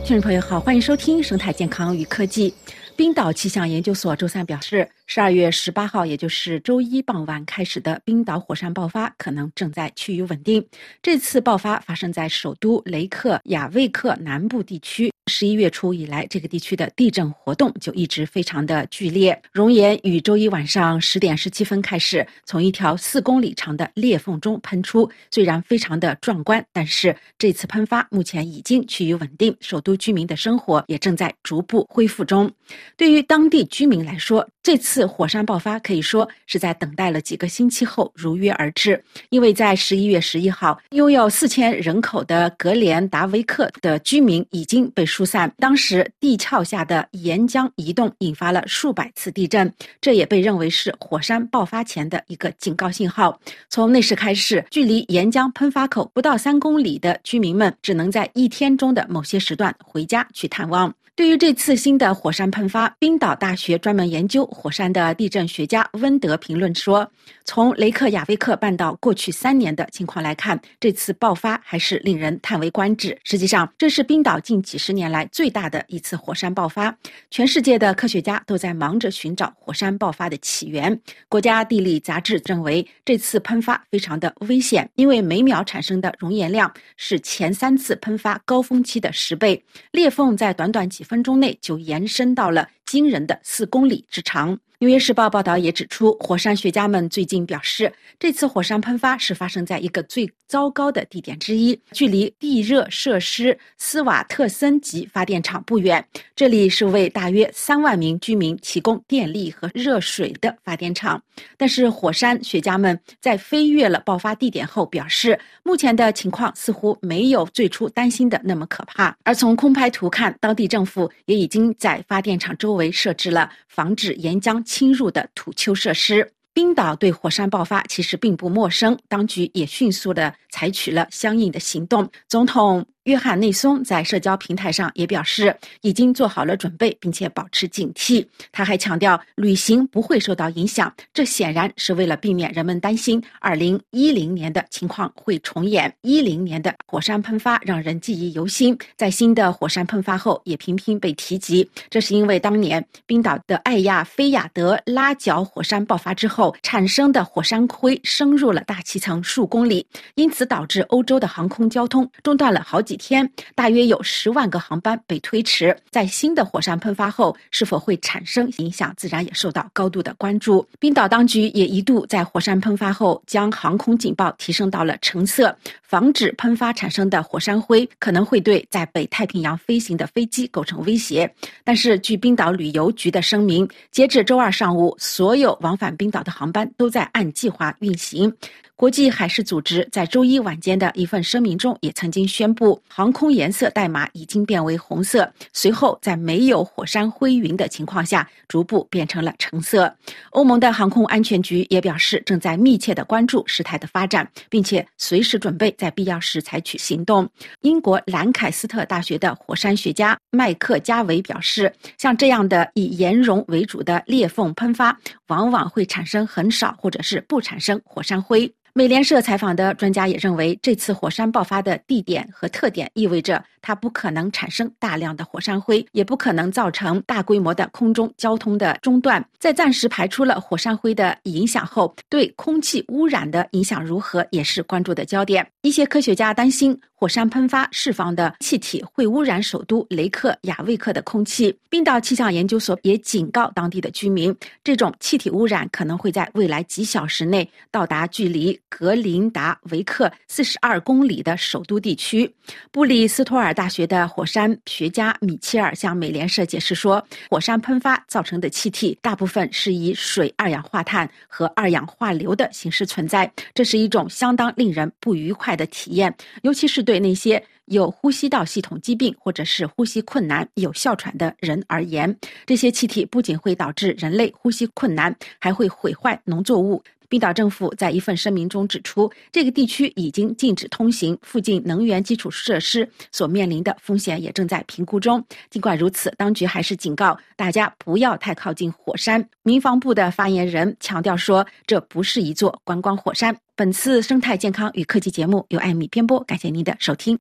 [0.05, 2.51] 听众朋友好，欢迎收听《生态健康与科技》。
[2.95, 10.65] 冰岛气象研究所周三表示，十二月十八号，也就是周一傍晚开始的冰岛火山爆发可能正在趋于稳定。
[11.01, 15.11] 这次爆发发生在首都雷克雅未克南部地区。
[15.27, 19.39] 十一月初以来，这个地区的地震活动就一直非常的剧烈。
[19.51, 32.51] 熔岩于周一晚上十点十七分开始从一条四公里长的裂缝中喷出，虽然非常的壮观，但是这次喷发目前已经趋于稳定，首都居民的生活也正在逐步恢复中。
[32.95, 45.53] 对于当地居民来说，这次次火山爆发可以说是在等待了几个星期后如约而至，因为在十一月十一号，拥有四千人口的格连达维克的居民已经被疏散。
[45.57, 49.69] 当时地壳下的岩浆移动引发了数百次地震，
[49.99, 53.37] 这也被认为是火山爆发前的一个警告信号。
[53.69, 60.93] 从那时开始，距离岩浆喷发口不到三公里的居民们只能在一天中的某些时段回家去探望。
[61.15, 67.09] 对于这次新的火山喷发，冰岛大学专门研究火山的地震学家温德评论说
[67.45, 73.17] ：“从雷克雅未克半岛过去三年的情况来看，这次爆发还是令人叹为观止。
[73.23, 76.93] 实际上，这是冰岛近几十年来最大的一次火山爆发。
[77.31, 80.99] 全世界的科学家都在忙着寻找火山爆发的起源。
[81.29, 89.63] 国家地理杂志认为，这次喷发非常的危险，因为每秒产生的熔岩量是前三次喷发高峰期的十倍。
[89.91, 94.57] 裂缝在短短几。”分钟内就延伸到了惊人的四公里之长。
[94.79, 106.05] 纽约时报报道也指出，火山学家们最近表示，这次火山喷发是发生在一个最糟糕的地点之一，距离地热设施斯瓦特森级发电厂不远。
[106.35, 111.19] 这里是为大约三万名居民提供电力和热水的发电厂。
[111.57, 119.15] 但是，火山学家们在飞越了爆发地点后表示，目前的情况似乎没有最初担心的那么可怕。
[119.23, 124.63] 而从空拍图看，当地政府也已经在发电厂周围设置了防止岩浆。
[124.63, 132.09] 侵入的土丘设施，冰岛对火山爆发其实并不陌生，当局也迅速的采取了相应的行动。
[132.27, 132.85] 总统。
[133.05, 138.25] 约翰内松在社交平台上也表示，已经做好了准备，并且保持警惕。
[138.51, 145.93] 他还强调，旅行不会受到影响，这显然是为了避免人们担心2010年的情况会重演。
[146.01, 151.69] 10年的火山喷发让人记忆犹新，在新的火山喷发后也频频被提及。
[151.91, 159.85] 这是因为当年冰岛的艾亚菲亚德拉角火山爆发之后产生的火山灰升入了大气层数公里，
[160.15, 162.94] 因此导致欧洲的航空交通中断了好几。
[162.95, 165.75] 天，大约有十万个航班被推迟。
[165.89, 170.67] 在新的火山喷发后，是否会产生影响，自然也受到高度的关注。
[170.79, 181.31] 冰岛当局也一度在火山喷发后将航空警报提升到了橙色，防止喷发产生的火山灰可能会对在北太平洋飞行的飞机构成威胁。
[181.63, 188.33] 但是，据冰岛旅游局的声明，截至周二上午，所有往返冰岛的航班都在按计划运行。
[188.77, 199.95] 国际海事组织在周一晚间的一份声明中也曾经宣布，航空颜色代码已经变为红色，随后在没有火山灰云的情况下，逐步变成了橙色。
[200.31, 207.25] 欧盟的航空安全局也表示，正在密切的关注事态的发展，并且随时准备在必要时采取行动。
[207.61, 218.53] 英国兰凯斯特大学的火山学家麦克加维表示，像这样的以岩溶为主的裂缝喷发，往往会产生很少或者是不产生火山灰。
[218.77, 229.25] 美联社采访的专家也认为，这次火山爆发的地点和特点意味着它不可能产生大量的火山灰，也不可能造成大规模的空中交通的中断。
[229.39, 235.47] 在暂时排除了火山灰的影响后，对空气污染的影响如何也是关注的焦点。
[235.61, 241.57] 一些科学家担心，火山喷发释放的气体会污染首都雷克雅未克的空气。
[241.69, 248.59] 冰岛气象研究所也警告当地的居民，这种气体污染可能会在未来几小时内到达距离。
[248.77, 252.29] 格林达维克四十二公里的首都地区，
[252.73, 272.13] 布里斯托尔大学的火山学家米切尔向美联社解释说，火山喷发造成的气体大部分是以水二氧化碳和二氧化硫的形式存在，这是一种相当令人不愉快的体验，尤其是对那些有呼吸道系统疾病或者是呼吸困难、有哮喘的人而言。
[272.45, 276.83] 这些气体不仅会导致人类呼吸困难，还会毁坏农作物。
[277.09, 285.23] 冰岛政府在一份声明中指出，这个地区已经禁止通行，附近能源基础设施所面临的风险也正在评估中。
[285.49, 289.27] 尽管如此，当局还是警告大家不要太靠近火山。
[289.43, 293.35] 民防部的发言人强调说，这不是一座观光火山。
[293.55, 297.17] 本次生态健康与科技节目由艾米编播，感谢您的收听。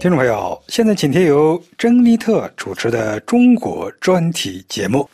[0.00, 5.06] 听众朋友，现在请听由珍妮特主持的中国专题节目。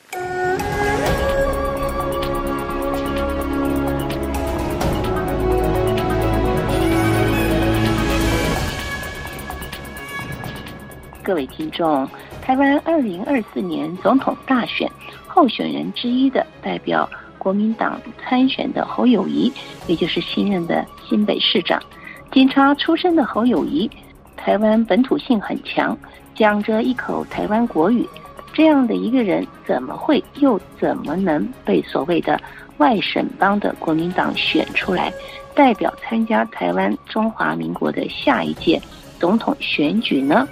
[11.21, 12.09] 各位听众，
[12.41, 14.89] 台湾二零二四年总统大选
[15.27, 19.53] 候选人之一的代表国民党参选的侯友谊，
[19.89, 21.83] 也就是新任的新北市长。
[22.31, 23.91] 警察出身的侯友谊，
[24.37, 25.97] 台湾本土性很强，
[26.35, 28.09] 讲着一口台湾国语，
[28.53, 32.41] 这样的一个人，怎么会又怎么能被所谓的
[32.79, 35.13] 外省帮的国民党选出来，
[35.55, 38.81] 代表参加台湾中华民国的下一届
[39.19, 40.47] 总统选举呢？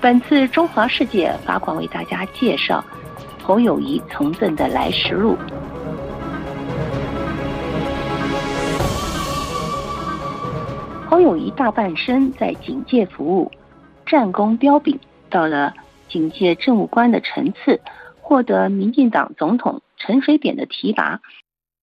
[0.00, 2.84] 本次中华世界法广为大家介绍
[3.42, 5.36] 侯友谊从政的来时路。
[11.14, 13.52] 侯友谊大半生在警界服务，
[14.04, 14.98] 战功彪炳，
[15.30, 15.72] 到了
[16.08, 17.80] 警界政务官的层次，
[18.20, 21.20] 获得民进党总统陈水扁的提拔。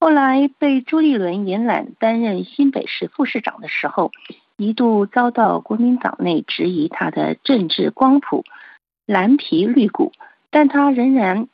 [0.01, 4.11] 后来被朱立伦延揽担任新北市副市长的时候。
[4.57, 8.43] 一度遭到国民党内质疑他的政治光谱
[9.05, 10.11] 蓝皮绿骨，
[10.49, 11.47] 但他仍然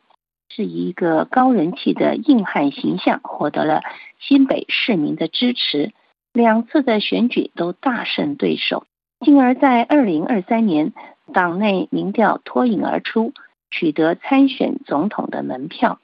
[0.49, 3.83] 是一个高人气的硬汉形象，获得了
[4.19, 5.93] 新北市民的支持。
[6.37, 8.85] 两次的选举都大胜对手，
[9.21, 10.93] 进而，在二零二三年
[11.33, 13.33] 党内民调脱颖而出，
[13.71, 15.99] 取得参选总统的门票。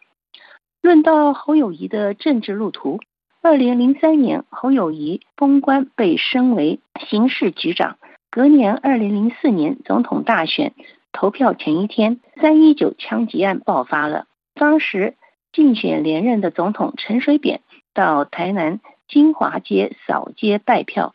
[0.82, 3.00] 论到侯友谊的政治路途。
[3.44, 8.00] 二零零三年，侯友谊封官被升为刑事局长。
[8.32, 10.74] 隔年，二零零四年总统大选
[11.12, 14.26] 投票前一天，三一九枪击案爆发了。
[14.56, 15.14] 当时
[15.52, 17.62] 竞选连任的总统陈水扁
[17.94, 18.80] 到台南
[19.14, 21.12] 金华街扫街拜票，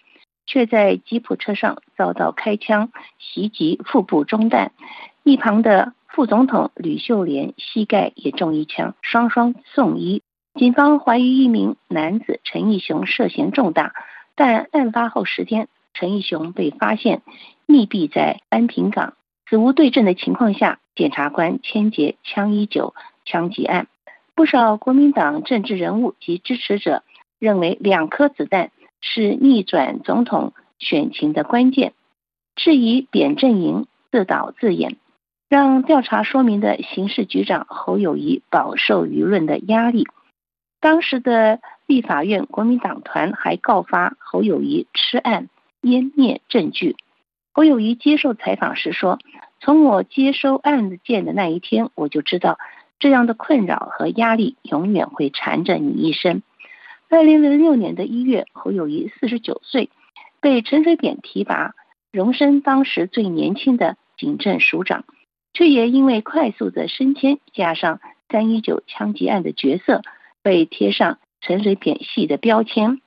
[0.46, 4.70] 却在吉普车上遭到开枪袭击，腹部中弹。
[5.24, 10.22] 一旁的副总统吕秀莲膝盖也中一枪，双双送医。
[10.54, 13.92] 警方怀疑一名男子陈义雄涉嫌重大，
[14.36, 17.22] 但案发后十天，陈义雄被发现
[17.66, 19.14] 密闭在安平港，
[19.50, 22.94] 死无对证的情况下，检察官签结枪一九
[23.24, 23.88] 枪击案。
[24.36, 27.02] 不少国民党政治人物及支持者
[27.38, 28.70] 认为，两颗子弹
[29.00, 31.92] 是逆转总统选情的关键，
[32.56, 34.96] 质疑扁阵营自导自演，
[35.48, 40.06] 让调查说明的刑事局长侯友谊饱受舆论的压力。
[40.80, 45.48] 当时的立法院国民党团还告发侯友谊吃案
[45.82, 46.96] 湮灭证据。
[47.52, 49.18] 侯友谊接受采访时说
[49.58, 52.58] ：“从我接收案件的那一天，我就知道
[53.00, 56.42] 这样的困扰和压力永远会缠着你一生。”
[57.10, 59.88] 二零零六年的一月，侯友谊四十九岁，
[60.40, 61.74] 被陈水扁提拔，
[62.12, 65.04] 荣升当时最年轻的警政署长，
[65.54, 70.02] 却也因为快速的升迁，加上三一九枪击案的角色。
[70.40, 73.00] 被贴上陈水扁系的标签。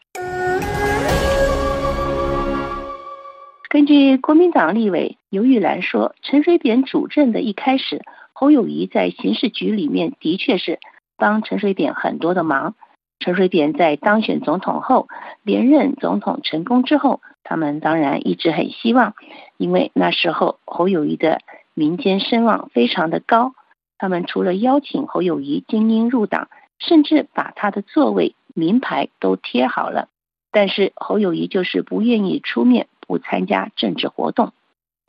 [3.69, 8.01] 根据国民党立委刘玉兰说，陈水扁主政的一开始，
[8.33, 10.79] 侯友谊在刑事局里面的确是
[11.17, 12.75] 帮陈水扁很多的忙。
[13.21, 15.07] 陈水扁在当选总统后，
[15.43, 19.15] 连任总统成功之后，他们当然一直很希望，
[19.55, 21.39] 因为那时候侯友谊的
[21.73, 23.53] 民间声望非常的高，
[23.97, 26.49] 他们除了邀请侯友谊精英入党。
[26.83, 30.07] 甚至把他的座位名牌都贴好了，
[30.51, 34.51] 但是侯友谊就是不愿意出面，不参加政治活动。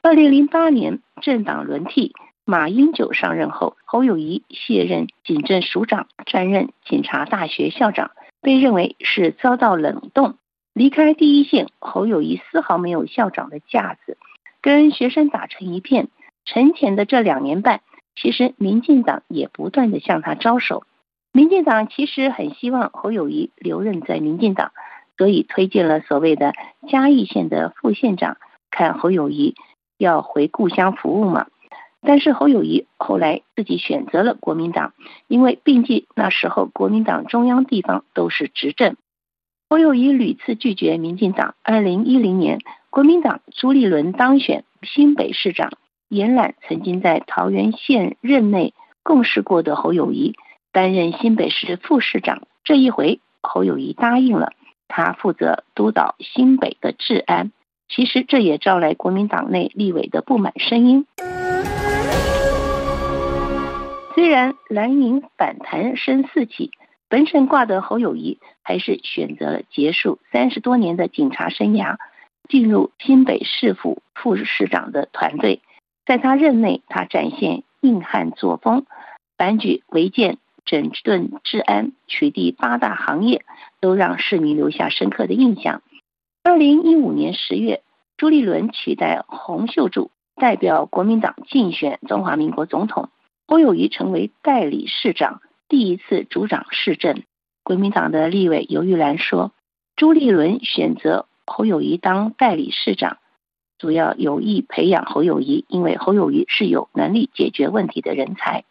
[0.02, 2.12] 二零零八年政党轮替，
[2.44, 10.36] 马英九上任后，侯友谊卸任警政署长，转任警察大学校长，被认为是遭到冷冻。
[10.74, 14.16] 离开第一线，侯友谊丝毫没有校长的架子，
[14.60, 16.08] 跟学生打成一片。
[16.44, 17.82] 沉潜的这两年半，
[18.16, 20.82] 其实民进党也不断的向他招手。
[21.30, 24.72] 民进党其实很希望侯友谊留任在民进党，
[25.16, 26.52] 所以推荐了所谓的
[26.88, 28.36] 嘉义县的副县长，
[28.72, 29.54] 看侯友谊
[29.96, 31.46] 要回故乡服务嘛。
[32.04, 34.92] 但是侯友谊后来自己选择了国民党，
[35.28, 38.96] 因为毕竟那时候国民党中央地方都是执政。
[39.70, 41.54] 侯友谊屡次拒绝民进党。
[41.62, 42.58] 二零一零年，
[42.90, 45.70] 国民党朱立伦当选新北市长，
[46.08, 50.34] 延揽曾经在桃园县任内共事过的侯友谊。
[50.72, 54.52] 担任新北市副市长，这一回侯友谊答应了，
[54.88, 57.52] 他负责督导新北的治安。
[57.88, 61.06] 其实这也招来国民党内立委的不满声音。
[64.14, 66.70] 虽然蓝营反弹声四起，
[67.08, 71.96] 本省挂的侯友谊还是选择了结束三十多年的警察生涯，
[72.48, 75.62] 进入新北市府副市长的团队。
[76.04, 78.84] 在他任内，他展现硬汉作风，
[79.38, 80.36] 反举违建、
[80.66, 83.44] 整顿治安、取缔八大行业，
[83.80, 85.80] 都让市民留下深刻的印象。
[86.44, 87.82] 二零一五年十月，
[88.18, 93.08] 朱立伦取代洪秀柱，代表国民党竞选中华民国总统。
[93.46, 97.22] 侯友谊成为代理市长，第一次主掌市政。
[97.64, 99.52] 国民党的立委尤玉兰说
[99.96, 103.18] ：“朱立伦选择侯友谊当代理市长。”
[103.78, 108.64] 主要有意培养侯友谊，因为侯友谊是有能力解决问题的人才。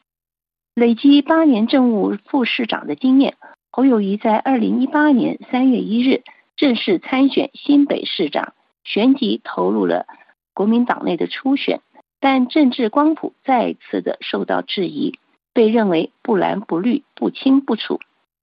[0.74, 3.36] 累积八年政务副市长的经验，
[3.72, 6.24] 侯友谊在二零一八年三月一日
[6.56, 8.54] 正式参选新北市长，
[8.86, 10.06] 旋即投入了
[10.54, 11.82] 国民党内的初选，
[12.22, 15.20] 但政治光谱再次的受到质疑，
[15.54, 18.00] 被认为不蓝不绿不清不楚。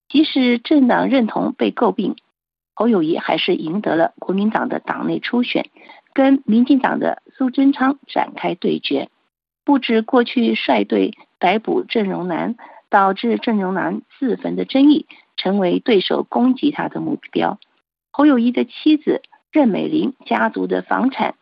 [0.08, 2.16] 即使政党认同被诟病，
[2.74, 5.70] 侯友谊还是赢得了国民党的党内初选。
[6.12, 9.08] 跟民进党的苏贞昌展开对决，
[9.64, 12.56] 不止过去率队逮捕郑荣南，
[12.90, 15.06] 导致郑荣南自焚的争议，
[15.36, 17.60] 成为对手攻击他的目标。
[18.10, 19.22] 侯友谊的妻子
[19.52, 21.36] 任美玲家族的房产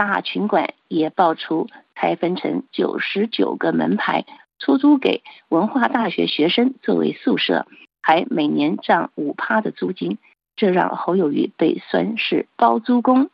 [0.00, 4.24] 大群馆也爆出拆分成九十九个门牌，
[4.58, 7.66] 出租给文化大学学生作为宿舍，
[8.00, 10.16] 还每年涨五趴的租金，
[10.56, 13.28] 这让侯友谊被酸是包租公。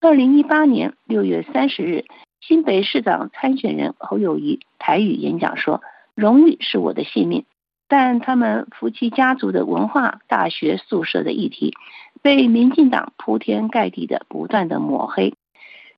[0.00, 2.04] 二零一八年六月三十日，
[2.40, 5.82] 新北市长参选人侯友谊台语演讲说
[6.14, 7.44] ：“荣誉是我的性命。”
[7.90, 11.74] 但他们夫妻家族的文化大学宿舍的议题，
[12.22, 15.33] 被民进党铺天盖地的不断的抹黑。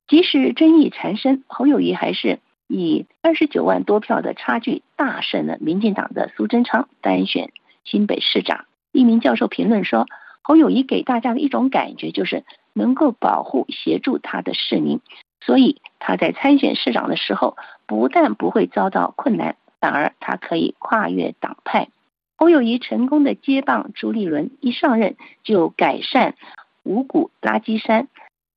[0.07, 2.39] 即使争议缠身，侯友谊还是
[2.69, 7.51] 以二十九万多票的差距大胜了民进党的苏贞昌，单选
[7.85, 8.67] 新北市长。
[8.93, 10.07] 一名教授评论说
[10.43, 12.45] ：“侯友谊给大家的一种感觉就是。”
[12.79, 15.01] 能够保护协助他的市民，
[15.41, 21.89] 所以他在参选市长的时候，不但不会遭到困难，反而他可以跨越党派。
[22.37, 26.35] 侯友谊成功的接棒朱立伦，一上任就改善
[26.83, 28.09] 五股垃圾山，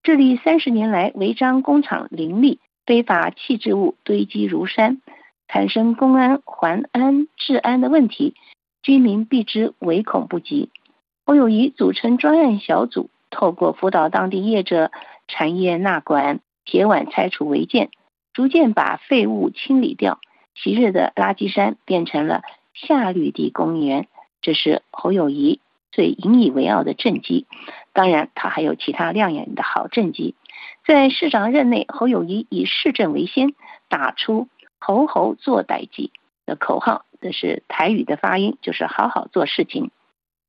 [0.09, 5.03] 这里三十年来违章工厂林立，非法弃置物堆积如山，
[5.47, 8.33] 产生公安、环安、治安的问题，
[8.81, 10.71] 居民避之唯恐不及。
[11.27, 13.11] 侯友谊组成专案小组。
[13.29, 14.89] 透过辅导当地业者
[15.27, 17.91] 产业纳管、铁碗拆除违建，
[18.33, 20.17] 逐渐把废物清理掉。
[20.55, 22.41] 昔日的垃圾山变成了
[22.73, 24.07] 夏绿地公园，
[24.41, 25.59] 这是侯友谊
[25.91, 27.45] 最引以为傲的政绩。
[27.93, 30.35] 当然，他还有其他亮眼的好政绩。
[30.85, 33.53] 在市长任内，侯友谊以市政为先，
[33.89, 34.47] 打出
[34.79, 36.11] “侯侯做歹计”
[36.45, 39.91] 的口号，这是台语的发音，就是好好做事情。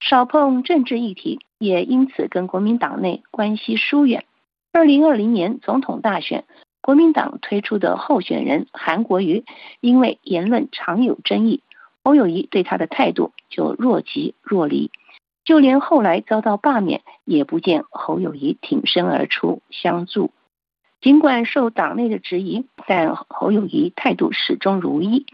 [0.01, 4.25] 少碰政治议题，也因此跟国民党内关系疏远。
[4.73, 6.45] 二零二零年总统大选，
[6.81, 9.45] 国民党推出的候选人韩国瑜，
[9.81, 11.61] 因为言论常有争议，
[12.03, 14.91] 侯友谊对他的态度就若即若离。
[15.51, 20.31] 就连后来遭到罢免，也不见侯友谊挺身而出相助。
[21.01, 25.27] 尽管受党内的质疑，但侯友谊态度始终如一。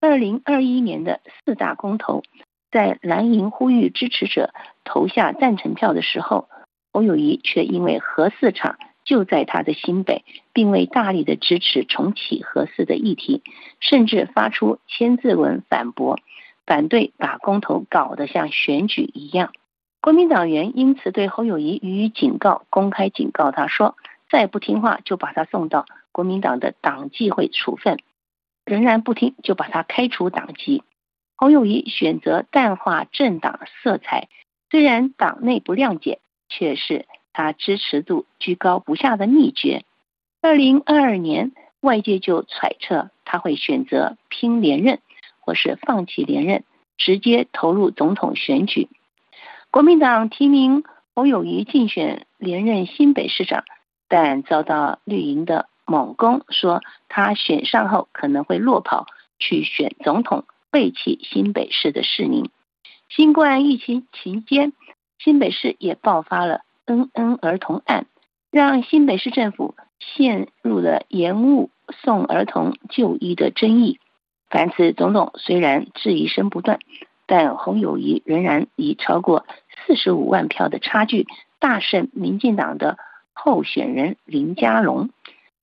[0.00, 2.24] 二零二一年的四大公投。
[2.72, 4.52] 在蓝营呼吁支持者
[4.82, 6.48] 投下赞成票的时候，
[6.92, 13.44] 侯友谊却因为核四厂就在他的新北，并未大力的支持重启核四的议题，
[13.78, 16.18] 甚至发出千字文反驳，
[16.66, 19.52] 反对把公投搞得像选举一样。
[20.02, 23.96] 国民党员因此对侯友谊予以警告，公开警告他说，
[24.30, 27.98] 再不听话就把他送到国民党的党纪会处分，
[28.64, 30.82] 仍然不听就把他开除党籍。
[31.36, 34.28] 侯友谊选择淡化政党色彩，
[34.70, 39.84] 虽然党内不谅解，却是他支持度居高不下的秘诀。
[40.40, 44.98] 二零二二年，外界就揣测他会选择拼连任，
[45.40, 46.64] 或是放弃连任，
[46.96, 48.88] 直接投入总统选举。
[49.70, 50.82] 国民党提名
[51.14, 53.64] 侯友谊竞选连任新北市长，
[54.08, 59.06] 但遭到绿营的猛攻，说他选上后可能会落跑
[59.38, 60.44] 去选总统。
[60.72, 62.48] 背弃新北市的市民。
[63.08, 64.72] 新冠疫情期间，
[65.18, 68.06] 新北市也爆发了恩恩儿童案，
[68.52, 71.70] 让新北市政府陷入了延误
[72.04, 73.98] 送儿童就医的争议。
[74.48, 76.78] 凡此种种，虽然质疑声不断，
[77.26, 79.44] 但侯友谊仍然以超过
[79.86, 81.26] 四十五万票的差距
[81.58, 82.98] 大胜民进党的
[83.32, 85.10] 候选人林佳龙。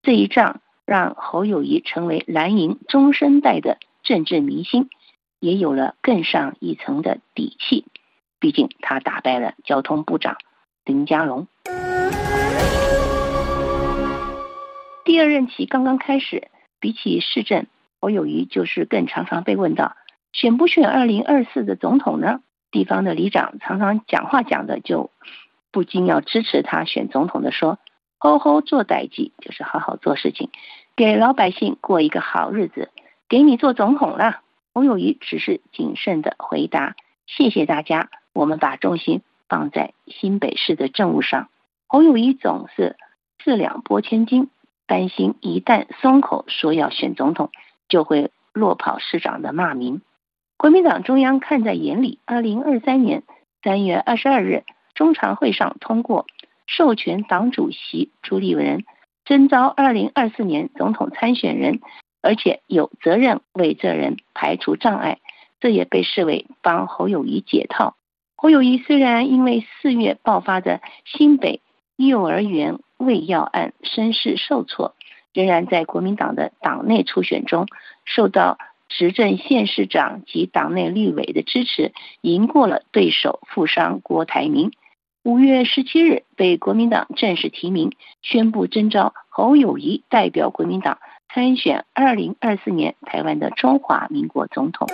[0.02, 4.90] 这一仗让侯友谊成为蓝营中生代的政治明星。
[5.40, 7.86] 也有了更上一层的底气，
[8.40, 10.38] 毕竟他打败了交通部长
[10.84, 11.48] 林佳龙。
[15.06, 16.48] 第二任期刚刚开始，
[16.80, 17.68] 比起市政，
[18.00, 19.96] 侯友谊就是更常常被问到
[20.34, 22.42] 选不选二零二四的总统呢？
[22.78, 25.10] 地方的里长常常讲话讲的就
[25.72, 27.80] 不禁要支持他选总统的说
[28.20, 30.52] ：“吼吼做代际，就是好好做事情，
[30.96, 32.92] 给老百姓过一个好日子，
[33.28, 34.42] 给你做总统了。”
[34.76, 41.50] 侯友谊只是谨慎的回答：“谢谢大家，我们把重心放在新北市的政务上。”
[41.90, 42.96] 侯友谊总是
[43.44, 44.52] 四两拨千斤，
[44.86, 47.50] 担心一旦松口说要选总统，
[47.90, 50.04] 就会落跑市长的骂名。
[50.58, 53.24] 国民党中央看在眼里，二零二三年
[53.64, 54.64] 三月二十二日
[54.96, 56.26] 中常会上通过
[56.66, 58.84] 授权党主席朱立伦
[59.24, 61.80] 征召二零二四年总统参选人。
[62.20, 65.20] 而且有责任为这人排除障碍，
[65.62, 67.96] 这也被视为帮侯友谊解套。
[68.36, 71.62] 侯友谊虽然因为四月爆发的新北
[71.96, 74.96] 幼儿园喂药案声势受挫，
[75.32, 77.68] 仍然在国民党的党内初选中
[78.04, 78.58] 受到
[78.90, 84.72] 执政县市长及党内立委的支持，赢过了对手富商郭台铭。
[85.24, 91.00] 五月十七日被国民党正式提名，宣布征召侯友谊代表国民党。
[91.30, 94.88] 参选二零二四年台湾的中华民国总统。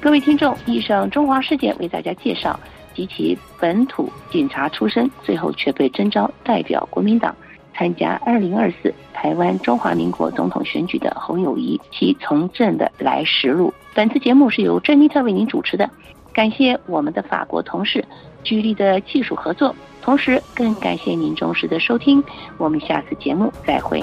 [0.00, 2.58] 各位听众，以上中华事件为大家介绍
[2.94, 7.34] 及其本土警察出身，最后却被征召代表国民党
[7.74, 13.72] 参加二零二四台湾中华民国总统选举的侯友谊，其从政的来时路。
[13.94, 15.88] 本次节目是由珍妮特为您主持的。
[16.32, 18.02] 感谢我们的法国同事
[18.42, 22.22] 居力的技术合作，同时更感谢您忠实的收听。
[22.56, 24.02] 我们下次节目再会。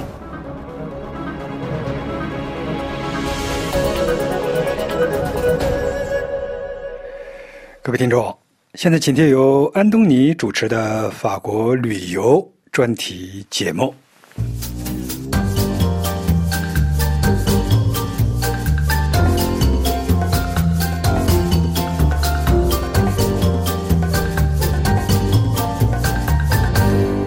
[7.81, 8.37] 各位听众，
[8.75, 13.95] 现在请听由安东尼主持的法国旅游专题节目。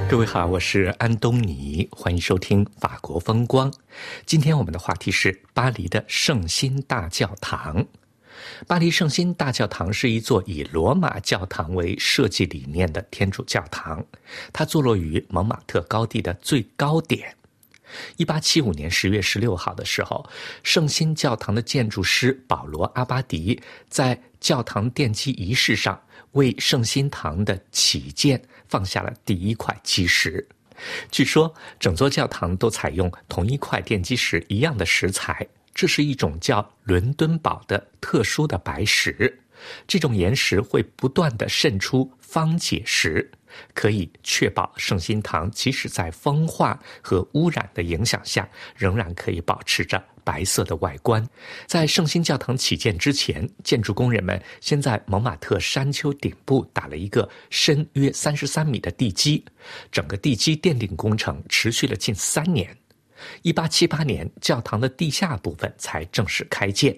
[0.08, 3.70] 各位好，我是安东尼，欢迎收听法国风光。
[4.24, 7.84] 今天我们的话题是巴黎的圣心大教堂。
[8.66, 14.04] 巴黎圣心大教堂是一座以罗马教堂为设计理念的天主教堂，
[14.52, 17.34] 它坐落于蒙马特高地的最高点。
[18.16, 20.28] 一八七五年十月十六号的时候，
[20.62, 26.00] 圣心教堂的建筑师保罗阿巴迪在教堂奠基仪式上
[26.32, 28.42] 为圣心堂的起建。
[28.68, 30.48] 放下了第一块基石，
[31.10, 39.38] 据说整座教堂都采用同一块奠基石一样的石材，这是一种叫伦敦堡的特殊的白石。
[39.86, 43.30] 这种岩石会不断的渗出方解石，
[43.74, 50.02] 可以确保圣心堂即使在风化和污染的影响下，仍然可以保持着。
[50.24, 51.28] 白色的外观，
[51.66, 59.44] 在圣心教堂起建之前，建筑工人们先在蒙马特山丘顶部打了一个深约三十三米的地基。
[59.90, 62.76] 整个地基奠定工程持续了近三年。
[63.42, 66.96] 一八七八年，教堂的地下部分才正式开建，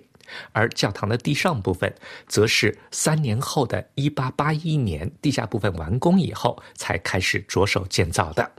[0.52, 1.94] 而教堂的地上部分，
[2.26, 8.50] 则是三年后的一八八一年地下部分完工以后才开始着手建造的。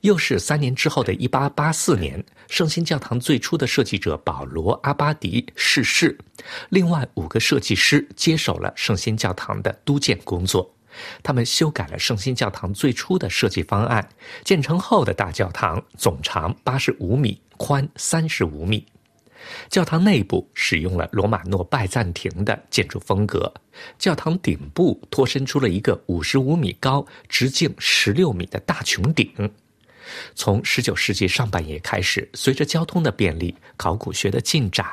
[0.00, 6.18] 又是三年之后的一八八四年，圣心教堂最初的设计者保罗阿巴迪逝世，
[6.70, 10.74] 另外五个设计师接手了圣心教堂的督建工作。
[11.22, 14.08] 他们修改了圣心教堂最初的设计方案，
[14.44, 18.86] 建成后的大教堂总长八十五米，宽三十五米。
[19.70, 23.52] 教堂内部使用了罗马诺拜占庭的建筑风格，
[23.98, 29.50] 教堂顶部托伸出了一个五十五米高、直径十六米的大穹顶。
[30.34, 34.86] 从十九世纪上半叶开始，随着交通的便利、考古学的进展、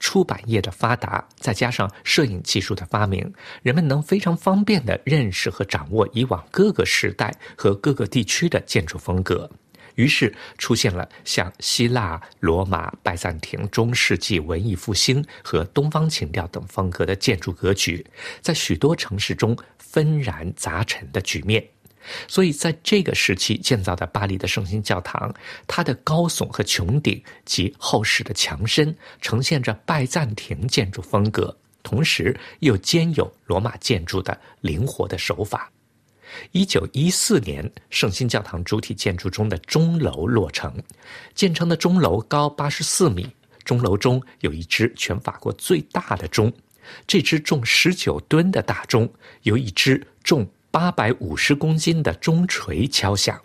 [0.00, 3.32] 出版业的发达，再加上摄影技术的发明，
[3.62, 9.50] 人们能非常方便地认识和掌握以往各个时代和各个地区的建筑风格。
[9.96, 18.06] 于是出现了像希腊、罗马、拜占庭、中世纪、文艺复兴和东方情调等风格的建筑格局，
[18.40, 21.66] 在许多城市中纷然杂陈的局面。
[22.26, 25.34] 所以，在这个时期建造的巴黎的圣心教堂，
[25.66, 35.70] 它的高耸和穹顶及厚实的墙身，呈现着拜占庭建筑风格，同时又兼有罗马建筑的灵活的手法。
[36.52, 40.72] 一九一四年，圣心教堂主体建筑中的钟楼落成。
[41.34, 43.26] 建成的钟楼高八十四米，
[43.64, 46.52] 钟楼中有一只全法国最大的钟。
[47.06, 49.10] 这只重十九吨的大钟
[49.42, 53.40] 由一只重八百五十公斤的钟锤敲响。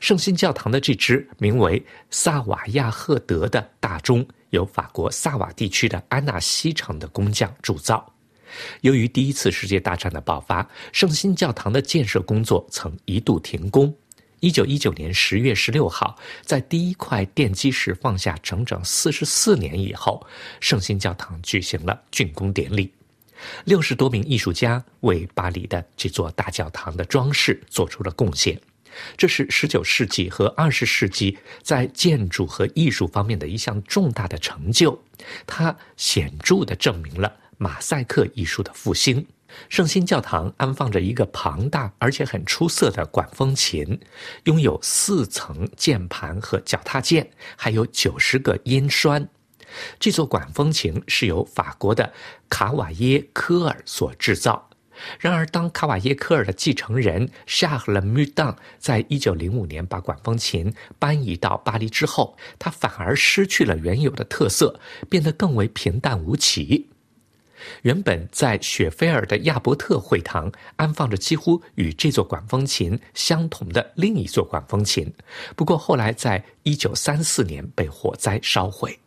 [0.00, 8.12] 圣心教堂的这只名为萨瓦亚赫德的大钟，由法国萨瓦地区的安纳西城的工匠铸造。
[8.80, 13.94] 由于第一次世界大战的爆发，圣心教堂的建设工作曾一度停工。
[14.40, 20.24] 一九一九年十月十六号，在第一块奠基石放下整整四十四年以后，
[20.60, 22.92] 圣心教堂举行了竣工典礼。
[23.64, 28.60] 六十多名艺术家为巴黎的这座大教堂的装饰做出了贡献。
[29.16, 34.98] 这是十九世纪和二十世纪在建筑和艺术方面的一项重大的成就，
[35.46, 39.26] 它显著地证明了马赛克艺术的复兴。
[39.68, 43.98] 圣心教堂安放着一个庞大而且很出色的管风琴，
[44.44, 49.28] 拥有四层键盘和脚踏键，还有九十个音栓。
[49.98, 52.12] 这座管风琴是由法国的
[52.48, 54.70] 卡瓦耶科尔所制造。
[55.20, 66.88] 然而，当卡瓦耶科尔的继承人夏勒穆当在一九零五年把管风琴搬移到巴黎之后，它反而失去了原有的特色，变得更为平淡无奇。
[67.82, 75.12] 原本在雪菲尔的亚伯特会堂安放着几乎与这座管风琴相同的另一座管风琴，
[75.54, 78.98] 不过后来在一九三四年被火灾烧毁。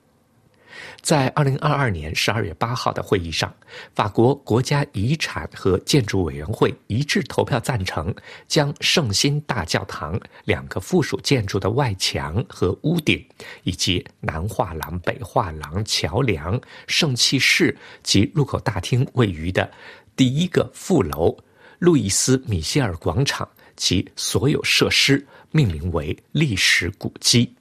[1.02, 3.54] 在二零二二年十二月八号的会议上，
[3.96, 8.14] 法国国家遗产和建筑委员会一致投票赞成，
[8.48, 13.26] 将圣心大教堂两个附属建筑的外墙和屋顶，
[13.64, 19.70] 以及南画廊、北画廊、桥梁、圣器室及入口大厅位于的
[20.16, 21.36] 第一个副楼——
[21.80, 27.56] 路易斯·米歇尔广场及所有设施命名为历史古迹。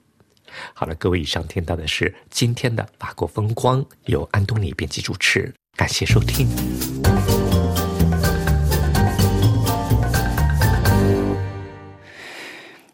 [0.75, 6.49] 好了，各位，以上听到的是今天的法国风光，由安东尼编辑主持，感谢收听。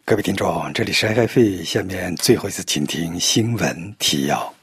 [0.07, 4.53] 各位听众，这里是 FF，下面最后一次请听新闻提要。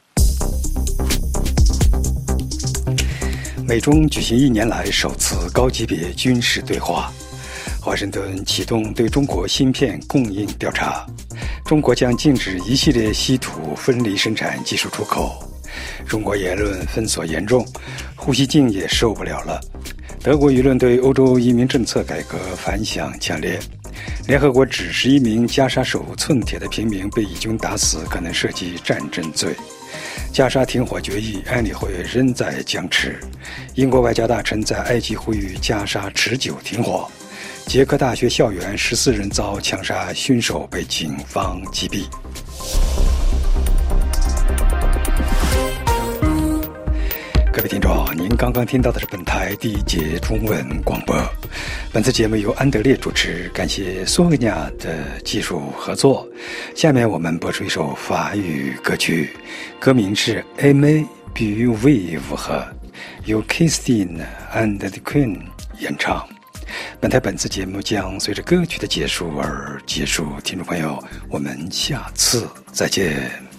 [3.67, 7.13] 美中举行一年来首次高级别军事对话。
[7.85, 11.05] 华盛顿启动对中国芯片供应调查，
[11.65, 15.43] 中国将禁止一系列稀土分离生产技术出口。
[16.07, 17.67] 中国言论封锁严重，
[18.15, 19.61] 呼吸镜也受不了了。
[20.23, 23.59] 德国舆论对欧洲移民政策改革反响强烈。
[24.29, 29.57] 联合国指十一名加沙手寸铁的平民被以军打死，可能涉及战争罪。
[30.33, 33.19] 加沙停火决议，安理会仍在僵持。
[33.75, 37.11] 英国外交大臣在埃及呼吁加沙持久停火。
[37.67, 42.05] 捷克大学校园十四人遭枪杀，凶手被警方击毙。
[47.51, 51.17] 各位听众，您刚刚听到的是本台第一节中文广播。
[51.93, 56.29] 本次节目由安德烈主持，感谢苏维亚的技术合作。
[56.75, 59.31] 下面我们播出一首法语歌曲，
[59.81, 62.67] 歌名是《Ame b u Vive》和
[63.25, 65.39] 由 Christine and the Queen
[65.79, 66.29] 演唱。
[67.01, 73.52] 本台本次节目将随着歌曲的结束而结束，听众朋友，我们下次再见。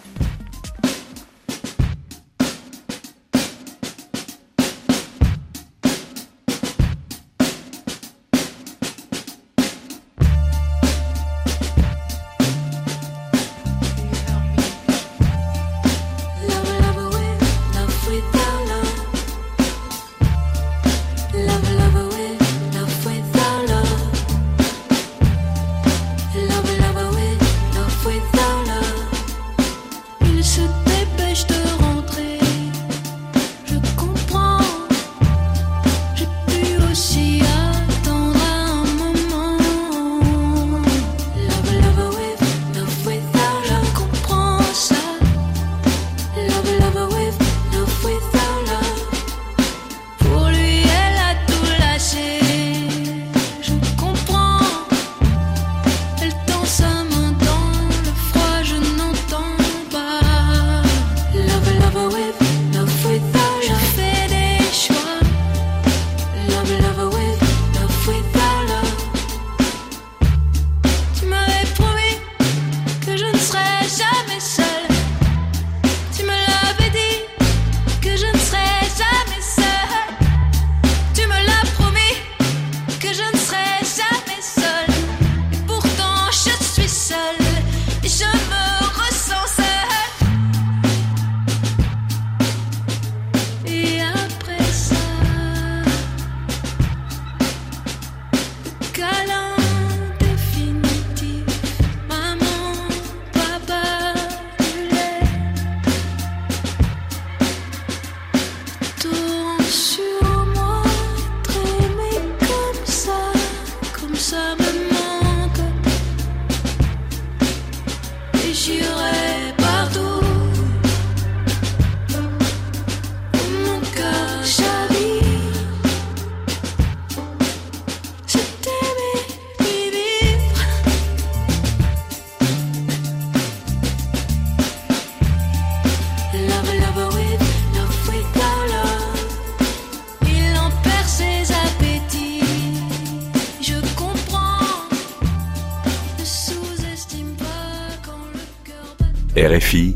[149.53, 149.95] RFI,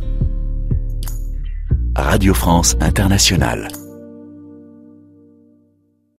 [1.95, 3.76] Radio France Internationale.